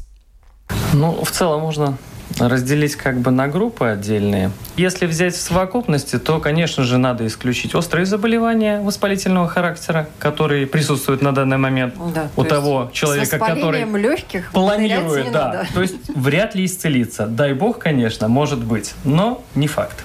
Ну, 0.91 1.23
в 1.23 1.31
целом 1.31 1.61
можно 1.61 1.97
разделить 2.39 2.95
как 2.95 3.19
бы 3.19 3.31
на 3.31 3.47
группы 3.47 3.85
отдельные. 3.85 4.51
Если 4.75 5.05
взять 5.05 5.35
в 5.35 5.41
совокупности, 5.41 6.19
то, 6.19 6.39
конечно 6.39 6.83
же, 6.83 6.97
надо 6.97 7.25
исключить 7.27 7.75
острые 7.75 8.05
заболевания 8.05 8.81
воспалительного 8.81 9.47
характера, 9.47 10.09
которые 10.19 10.67
присутствуют 10.67 11.21
на 11.21 11.33
данный 11.33 11.57
момент 11.57 11.95
да, 12.13 12.29
у 12.35 12.43
того 12.43 12.89
человека, 12.93 13.39
который 13.39 13.83
легких 13.83 14.51
планирует. 14.51 15.31
Да. 15.31 15.47
Надо. 15.47 15.67
То 15.73 15.81
есть 15.81 15.95
вряд 16.15 16.55
ли 16.55 16.65
исцелиться. 16.65 17.25
Дай 17.27 17.53
бог, 17.53 17.79
конечно, 17.79 18.27
может 18.27 18.63
быть, 18.63 18.93
но 19.03 19.43
не 19.55 19.67
факт. 19.67 20.03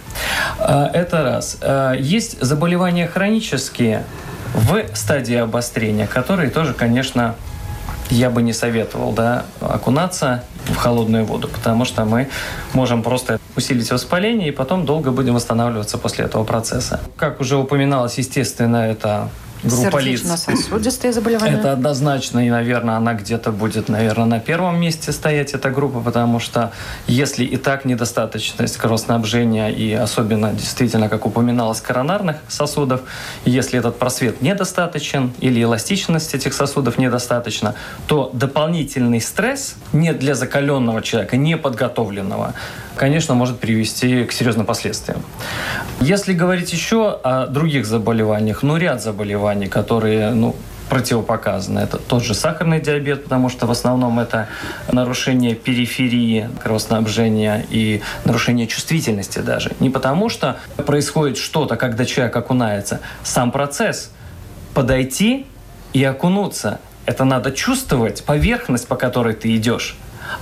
А, 0.59 0.91
это 0.93 1.23
раз. 1.23 1.59
А, 1.63 1.95
есть 1.95 2.41
заболевания 2.41 3.07
хронические 3.07 4.05
в 4.55 4.85
стадии 4.95 5.37
обострения, 5.37 6.07
которые 6.07 6.51
тоже, 6.51 6.75
конечно, 6.75 7.35
я 8.11 8.31
бы 8.31 8.43
не 8.43 8.53
советовал 8.53 9.13
да, 9.13 9.45
окунаться 9.61 10.45
в 10.67 10.77
холодную 10.77 11.25
воду, 11.25 11.49
потому 11.49 11.85
что 11.85 12.05
мы 12.05 12.29
можем 12.73 13.03
просто 13.03 13.39
усилить 13.57 13.91
воспаление 13.91 14.49
и 14.49 14.53
потом 14.53 14.85
долго 14.85 15.11
будем 15.11 15.35
восстанавливаться 15.35 15.99
после 15.99 16.25
этого 16.25 16.45
процесса. 16.45 17.01
Как 17.17 17.41
уже 17.41 17.57
упоминалось, 17.57 18.19
естественно, 18.19 18.89
это 18.89 19.31
группа 19.63 19.99
лиц. 19.99 20.21
Сердечно-сосудистые 20.21 21.13
заболевания? 21.13 21.55
Это 21.55 21.73
однозначно, 21.73 22.47
и, 22.47 22.51
наверное, 22.51 22.97
она 22.97 23.15
где-то 23.15 23.53
будет, 23.53 23.89
наверное, 23.89 24.27
на 24.27 24.41
первом 24.41 24.81
месте 24.81 25.13
стоять, 25.13 25.53
эта 25.53 25.71
группа, 25.71 26.01
потому 26.01 26.41
что 26.41 26.73
если 27.07 27.45
и 27.45 27.57
так 27.57 27.85
недостаточность 27.85 28.77
кровоснабжения, 28.77 29.69
и 29.69 29.93
особенно, 29.93 30.53
действительно, 30.53 31.09
как 31.09 31.27
упоминалось, 31.27 31.81
коронарных 31.81 32.37
сосудов, 32.49 33.03
если 33.45 33.79
этот 33.79 33.99
просвет 33.99 34.43
недостаточен 34.43 35.33
или 35.41 35.63
эластичность 35.63 36.35
этих 36.35 36.55
сосудов 36.55 36.99
недостаточно, 36.99 37.75
то 38.07 38.31
дополнительный 38.33 39.21
стресс 39.21 39.77
не 39.93 40.13
для 40.13 40.35
закаленного 40.35 41.03
человека, 41.03 41.37
неподготовленного, 41.37 42.55
конечно, 43.01 43.35
может 43.35 43.59
привести 43.59 44.25
к 44.25 44.33
серьезным 44.33 44.67
последствиям. 44.67 45.23
Если 46.03 46.35
говорить 46.35 46.71
еще 46.71 47.19
о 47.25 47.47
других 47.47 47.87
заболеваниях, 47.87 48.63
ну, 48.63 48.77
ряд 48.77 49.03
заболеваний, 49.03 49.69
которые, 49.69 50.33
ну, 50.33 50.55
противопоказаны. 50.91 51.81
Это 51.81 51.97
тот 51.97 52.23
же 52.23 52.35
сахарный 52.35 52.79
диабет, 52.79 53.25
потому 53.25 53.49
что 53.49 53.67
в 53.67 53.71
основном 53.71 54.19
это 54.21 54.49
нарушение 54.93 55.55
периферии 55.55 56.51
кровоснабжения 56.63 57.65
и 57.71 58.03
нарушение 58.27 58.67
чувствительности 58.67 59.39
даже. 59.39 59.73
Не 59.81 59.89
потому 59.89 60.29
что 60.29 60.59
происходит 60.85 61.39
что-то, 61.39 61.77
когда 61.77 62.05
человек 62.05 62.37
окунается. 62.37 63.01
Сам 63.23 63.51
процесс 63.51 64.11
подойти 64.75 65.47
и 65.95 66.05
окунуться. 66.05 66.81
Это 67.07 67.25
надо 67.25 67.51
чувствовать 67.53 68.25
поверхность, 68.25 68.89
по 68.89 68.97
которой 68.97 69.33
ты 69.33 69.57
идешь. 69.57 69.97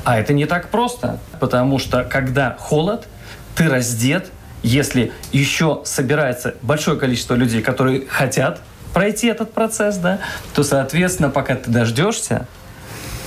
А 0.05 0.19
это 0.19 0.33
не 0.33 0.47
так 0.47 0.69
просто, 0.69 1.19
потому 1.41 1.79
что 1.79 2.05
когда 2.05 2.57
холод, 2.59 3.07
ты 3.55 3.69
раздет, 3.69 4.31
если 4.63 5.13
еще 5.33 5.83
собирается 5.85 6.55
большое 6.63 6.99
количество 6.99 7.35
людей, 7.35 7.63
которые 7.63 8.07
хотят 8.07 8.61
пройти 8.95 9.27
этот 9.27 9.53
процесс, 9.53 9.97
да, 9.97 10.21
то, 10.55 10.63
соответственно, 10.63 11.31
пока 11.31 11.55
ты 11.57 11.71
дождешься, 11.71 12.47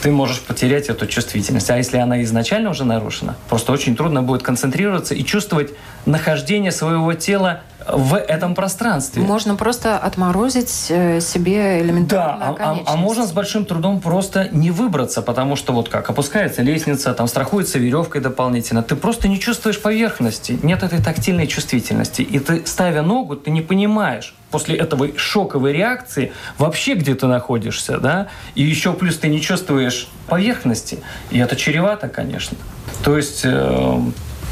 ты 0.02 0.12
можешь 0.12 0.42
потерять 0.42 0.90
эту 0.90 1.06
чувствительность. 1.06 1.70
А 1.70 1.78
если 1.78 1.98
она 1.98 2.24
изначально 2.24 2.72
уже 2.72 2.84
нарушена, 2.84 3.36
просто 3.50 3.72
очень 3.72 3.96
трудно 3.96 4.24
будет 4.24 4.42
концентрироваться 4.42 5.14
и 5.14 5.24
чувствовать 5.24 5.70
нахождение 6.06 6.72
своего 6.72 7.14
тела 7.14 7.62
в 7.88 8.16
этом 8.16 8.56
пространстве. 8.56 9.22
Можно 9.22 9.56
просто 9.56 9.98
отморозить 9.98 10.88
э, 10.90 11.20
себе 11.20 11.82
элементарно 11.82 12.56
Да, 12.58 12.66
а, 12.66 12.82
а, 12.86 12.94
а 12.94 12.96
можно 12.96 13.26
с 13.26 13.32
большим 13.32 13.66
трудом 13.66 14.00
просто 14.00 14.50
не 14.52 14.72
выбраться, 14.72 15.22
потому 15.22 15.56
что 15.56 15.74
вот 15.74 15.90
как 15.90 16.10
опускается 16.10 16.62
лестница, 16.62 17.14
там 17.14 17.28
страхуется 17.28 17.80
веревкой 17.80 18.22
дополнительно, 18.22 18.84
ты 18.84 18.96
просто 18.96 19.28
не 19.28 19.40
чувствуешь 19.40 19.82
поверхности, 19.82 20.60
нет 20.64 20.84
этой 20.84 21.02
тактильной 21.02 21.48
чувствительности, 21.48 22.22
и 22.22 22.40
ты 22.40 22.66
ставя 22.66 23.02
ногу, 23.02 23.36
ты 23.36 23.52
не 23.52 23.62
понимаешь 23.62 24.36
после 24.52 24.76
этого 24.76 25.18
шоковой 25.18 25.74
реакции 25.74 26.34
вообще 26.58 26.96
где 26.96 27.16
ты 27.16 27.28
находишься, 27.28 27.98
да, 27.98 28.28
и 28.56 28.64
еще 28.64 28.94
плюс 28.94 29.18
ты 29.18 29.28
не 29.30 29.42
чувствуешь 29.42 30.08
поверхности, 30.28 31.00
и 31.30 31.40
это 31.40 31.56
чревато, 31.56 32.10
конечно. 32.10 32.58
То 33.04 33.18
есть 33.18 33.42
э, 33.44 34.00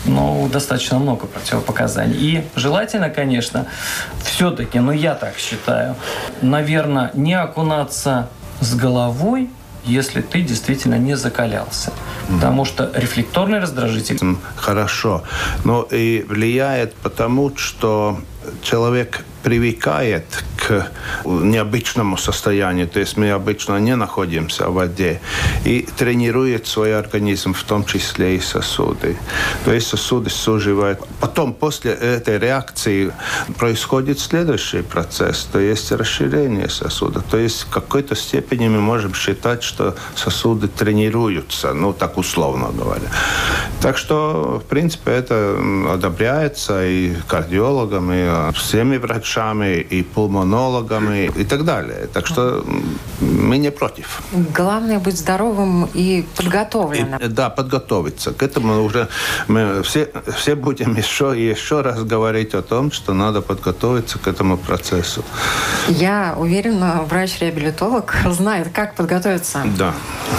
ну, 0.05 0.49
достаточно 0.51 0.99
много 0.99 1.27
противопоказаний. 1.27 2.15
И 2.17 2.43
желательно, 2.55 3.09
конечно, 3.09 3.65
все-таки, 4.23 4.79
ну, 4.79 4.91
я 4.91 5.15
так 5.15 5.37
считаю, 5.37 5.95
наверное, 6.41 7.11
не 7.13 7.33
окунаться 7.33 8.29
с 8.61 8.75
головой, 8.75 9.49
если 9.85 10.21
ты 10.21 10.41
действительно 10.41 10.95
не 10.95 11.15
закалялся. 11.15 11.91
Потому 12.27 12.65
что 12.65 12.91
рефлекторный 12.93 13.59
раздражитель... 13.59 14.19
Хорошо. 14.55 15.23
Но 15.63 15.83
и 15.83 16.25
влияет 16.27 16.93
потому, 16.95 17.55
что 17.55 18.19
человек 18.61 19.25
привыкает 19.43 20.43
к 20.57 20.91
необычному 21.25 22.17
состоянию, 22.17 22.87
то 22.87 22.99
есть 22.99 23.17
мы 23.17 23.31
обычно 23.31 23.79
не 23.79 23.95
находимся 23.95 24.67
в 24.67 24.73
воде, 24.73 25.21
и 25.65 25.87
тренирует 25.97 26.67
свой 26.67 26.97
организм, 26.97 27.53
в 27.53 27.63
том 27.63 27.85
числе 27.85 28.35
и 28.35 28.39
сосуды. 28.39 29.17
То 29.65 29.73
есть 29.73 29.87
сосуды 29.87 30.29
суживают. 30.29 30.99
Потом, 31.19 31.53
после 31.53 31.91
этой 31.91 32.37
реакции, 32.37 33.11
происходит 33.57 34.19
следующий 34.19 34.81
процесс, 34.81 35.47
то 35.51 35.59
есть 35.59 35.91
расширение 35.91 36.69
сосуда. 36.69 37.21
То 37.21 37.37
есть 37.37 37.63
в 37.63 37.69
какой-то 37.69 38.15
степени 38.15 38.67
мы 38.67 38.81
можем 38.81 39.13
считать, 39.13 39.63
что 39.63 39.95
сосуды 40.15 40.67
тренируются, 40.67 41.73
ну, 41.73 41.93
так 41.93 42.17
условно 42.17 42.69
говоря. 42.71 43.09
Так 43.81 43.97
что, 43.97 44.61
в 44.63 44.67
принципе, 44.67 45.11
это 45.11 45.57
одобряется 45.93 46.85
и 46.85 47.15
кардиологам, 47.27 48.11
и 48.11 48.51
всеми 48.53 48.97
врачами, 48.97 49.29
врачами, 49.39 49.79
и 49.91 50.03
пульмонологами 50.03 51.31
и 51.37 51.43
так 51.43 51.63
далее. 51.63 52.07
Так 52.13 52.27
что 52.27 52.63
мы 53.19 53.57
не 53.57 53.71
против. 53.71 54.21
Главное 54.55 54.99
быть 54.99 55.17
здоровым 55.17 55.89
и 55.93 56.25
подготовленным. 56.35 57.19
И, 57.19 57.27
да, 57.27 57.49
подготовиться. 57.49 58.31
К 58.31 58.43
этому 58.43 58.83
уже 58.83 59.07
мы 59.47 59.81
все, 59.83 60.09
все 60.35 60.55
будем 60.55 60.95
еще 60.95 61.33
и 61.35 61.49
еще 61.49 61.81
раз 61.81 62.03
говорить 62.03 62.53
о 62.53 62.61
том, 62.61 62.91
что 62.91 63.13
надо 63.13 63.41
подготовиться 63.41 64.19
к 64.19 64.27
этому 64.27 64.57
процессу. 64.57 65.23
Я 65.87 66.35
уверена, 66.37 67.01
врач-реабилитолог 67.09 68.15
знает, 68.29 68.67
как 68.73 68.95
подготовиться 68.95 69.63
да. 69.77 69.93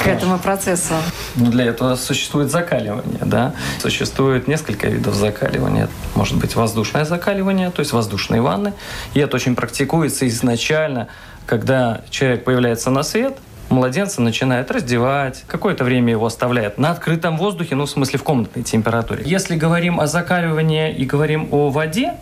к 0.04 0.06
этому 0.06 0.38
процессу. 0.38 0.94
Ну, 1.36 1.50
для 1.50 1.64
этого 1.64 1.96
существует 1.96 2.50
закаливание, 2.50 3.20
да. 3.24 3.52
Существует 3.78 4.48
несколько 4.48 4.88
видов 4.88 5.14
закаливания. 5.14 5.88
Может 6.14 6.36
быть 6.36 6.56
воздушное 6.56 7.04
закаливание, 7.04 7.70
то 7.70 7.80
есть 7.80 7.92
воздушные 7.92 8.40
ванны, 8.40 8.72
и 9.14 9.20
это 9.20 9.36
очень 9.36 9.54
практикуется 9.54 10.26
изначально, 10.28 11.08
когда 11.46 12.02
человек 12.10 12.44
появляется 12.44 12.90
на 12.90 13.02
свет, 13.02 13.38
младенца 13.68 14.20
начинает 14.22 14.70
раздевать, 14.70 15.44
какое-то 15.46 15.84
время 15.84 16.12
его 16.12 16.26
оставляет 16.26 16.78
на 16.78 16.90
открытом 16.90 17.36
воздухе, 17.36 17.74
ну, 17.74 17.86
в 17.86 17.90
смысле, 17.90 18.18
в 18.18 18.22
комнатной 18.22 18.62
температуре. 18.62 19.22
Если 19.24 19.56
говорим 19.56 20.00
о 20.00 20.06
закаливании 20.06 20.92
и 20.92 21.04
говорим 21.04 21.48
о 21.50 21.70
воде, 21.70 22.14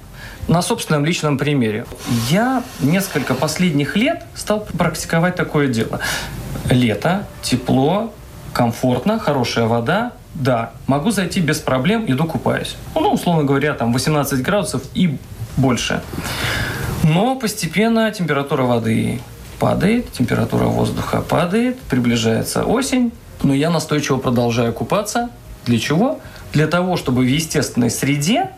на 0.48 0.62
собственном 0.62 1.04
личном 1.04 1.36
примере. 1.36 1.84
Я 2.30 2.62
несколько 2.80 3.34
последних 3.34 3.96
лет 3.96 4.24
стал 4.34 4.66
практиковать 4.78 5.36
такое 5.36 5.68
дело. 5.68 6.00
Лето, 6.70 7.26
тепло, 7.42 8.14
комфортно, 8.54 9.18
хорошая 9.18 9.66
вода, 9.66 10.12
да, 10.34 10.70
могу 10.86 11.10
зайти 11.10 11.40
без 11.40 11.58
проблем, 11.58 12.04
иду 12.06 12.24
купаюсь. 12.24 12.76
Ну, 12.94 13.12
условно 13.12 13.44
говоря, 13.44 13.74
там 13.74 13.92
18 13.92 14.42
градусов 14.42 14.82
и 14.94 15.18
больше. 15.58 16.02
Но 17.04 17.36
постепенно 17.36 18.10
температура 18.10 18.62
воды 18.62 19.20
падает, 19.58 20.12
температура 20.12 20.64
воздуха 20.64 21.20
падает, 21.20 21.78
приближается 21.80 22.64
осень, 22.64 23.12
но 23.42 23.54
я 23.54 23.70
настойчиво 23.70 24.18
продолжаю 24.18 24.72
купаться. 24.72 25.30
Для 25.66 25.78
чего? 25.78 26.20
Для 26.52 26.66
того, 26.66 26.96
чтобы 26.96 27.22
в 27.22 27.26
естественной 27.26 27.90
среде, 27.90 28.50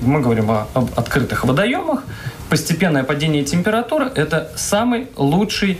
мы 0.00 0.20
говорим 0.20 0.50
о, 0.50 0.66
об 0.74 0.90
открытых 0.96 1.44
водоемах, 1.44 2.04
постепенное 2.48 3.04
падение 3.04 3.44
температуры– 3.44 4.10
это 4.14 4.50
самый 4.56 5.08
лучший 5.16 5.78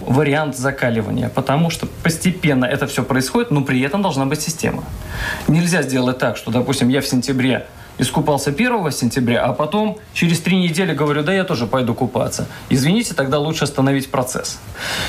вариант 0.00 0.56
закаливания, 0.56 1.28
потому 1.28 1.70
что 1.70 1.86
постепенно 2.02 2.64
это 2.64 2.86
все 2.86 3.02
происходит, 3.02 3.50
но 3.50 3.62
при 3.62 3.80
этом 3.82 4.02
должна 4.02 4.24
быть 4.26 4.40
система. 4.40 4.84
Нельзя 5.46 5.82
сделать 5.82 6.18
так, 6.18 6.36
что, 6.36 6.50
допустим, 6.50 6.88
я 6.88 7.00
в 7.00 7.06
сентябре 7.06 7.66
искупался 8.00 8.50
1 8.50 8.90
сентября, 8.90 9.44
а 9.44 9.52
потом 9.52 9.98
через 10.14 10.40
три 10.40 10.56
недели 10.56 10.94
говорю, 10.94 11.22
да 11.22 11.32
я 11.32 11.44
тоже 11.44 11.66
пойду 11.66 11.94
купаться. 11.94 12.46
Извините, 12.70 13.14
тогда 13.14 13.38
лучше 13.38 13.64
остановить 13.64 14.10
процесс. 14.10 14.58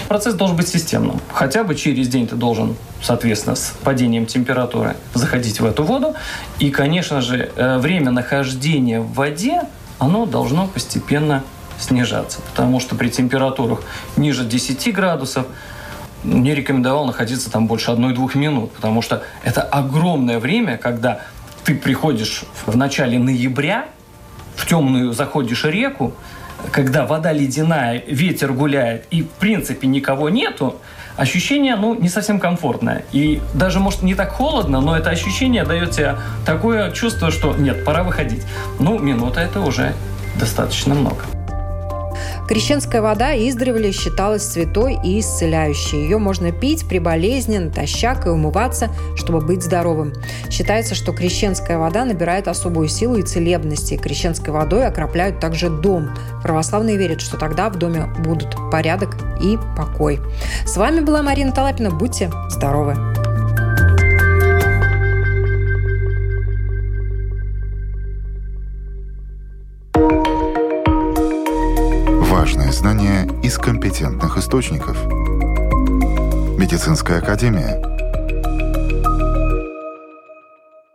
Процесс 0.07 0.35
должен 0.35 0.57
быть 0.57 0.67
системным. 0.67 1.19
Хотя 1.33 1.63
бы 1.63 1.75
через 1.75 2.07
день 2.09 2.27
ты 2.27 2.35
должен, 2.35 2.75
соответственно, 3.01 3.55
с 3.55 3.73
падением 3.83 4.25
температуры 4.25 4.95
заходить 5.13 5.59
в 5.59 5.65
эту 5.65 5.83
воду. 5.83 6.15
И, 6.59 6.69
конечно 6.69 7.21
же, 7.21 7.49
э, 7.55 7.77
время 7.77 8.11
нахождения 8.11 8.99
в 8.99 9.13
воде, 9.13 9.61
оно 9.97 10.25
должно 10.25 10.67
постепенно 10.67 11.43
снижаться. 11.79 12.41
Потому 12.49 12.79
что 12.79 12.95
при 12.95 13.09
температурах 13.09 13.81
ниже 14.17 14.43
10 14.43 14.93
градусов 14.93 15.45
не 16.23 16.53
рекомендовал 16.53 17.05
находиться 17.05 17.49
там 17.49 17.67
больше 17.67 17.89
одной-двух 17.89 18.35
минут, 18.35 18.71
потому 18.73 19.01
что 19.01 19.23
это 19.43 19.61
огромное 19.61 20.39
время, 20.39 20.77
когда 20.77 21.21
ты 21.63 21.75
приходишь 21.75 22.43
в 22.65 22.75
начале 22.75 23.19
ноября, 23.19 23.85
в 24.55 24.65
темную 24.65 25.13
заходишь 25.13 25.63
реку, 25.65 26.13
когда 26.71 27.05
вода 27.05 27.31
ледяная, 27.31 28.03
ветер 28.07 28.53
гуляет, 28.53 29.05
и 29.09 29.23
в 29.23 29.29
принципе 29.29 29.87
никого 29.87 30.29
нету, 30.29 30.79
ощущение, 31.17 31.75
ну, 31.75 31.95
не 31.95 32.09
совсем 32.09 32.39
комфортное. 32.39 33.03
И 33.11 33.41
даже, 33.53 33.79
может, 33.79 34.03
не 34.03 34.15
так 34.15 34.31
холодно, 34.31 34.81
но 34.81 34.95
это 34.97 35.09
ощущение 35.09 35.63
дает 35.63 35.91
тебе 35.91 36.15
такое 36.45 36.91
чувство, 36.91 37.31
что 37.31 37.55
нет, 37.55 37.83
пора 37.83 38.03
выходить. 38.03 38.43
Ну, 38.79 38.99
минута 38.99 39.41
это 39.41 39.61
уже 39.61 39.93
достаточно 40.39 40.93
много. 40.93 41.40
Крещенская 42.51 43.01
вода 43.01 43.33
издревле 43.33 43.93
считалась 43.93 44.43
святой 44.43 44.99
и 45.05 45.21
исцеляющей. 45.21 46.03
Ее 46.03 46.17
можно 46.17 46.51
пить 46.51 46.85
при 46.85 46.99
болезни, 46.99 47.57
натощак 47.57 48.25
и 48.25 48.29
умываться, 48.29 48.89
чтобы 49.15 49.39
быть 49.39 49.63
здоровым. 49.63 50.11
Считается, 50.49 50.93
что 50.93 51.13
крещенская 51.13 51.77
вода 51.77 52.03
набирает 52.03 52.49
особую 52.49 52.89
силу 52.89 53.15
и 53.15 53.23
целебности. 53.23 53.95
Крещенской 53.95 54.51
водой 54.51 54.85
окропляют 54.85 55.39
также 55.39 55.69
дом. 55.69 56.09
Православные 56.43 56.97
верят, 56.97 57.21
что 57.21 57.37
тогда 57.37 57.69
в 57.69 57.77
доме 57.77 58.07
будут 58.19 58.57
порядок 58.69 59.15
и 59.41 59.57
покой. 59.77 60.19
С 60.65 60.75
вами 60.75 60.99
была 60.99 61.21
Марина 61.21 61.53
Талапина. 61.53 61.89
Будьте 61.89 62.29
здоровы! 62.49 63.20
Важные 72.71 72.93
знания 72.93 73.27
из 73.43 73.57
компетентных 73.57 74.37
источников. 74.37 74.95
Медицинская 76.57 77.17
академия– 77.17 77.81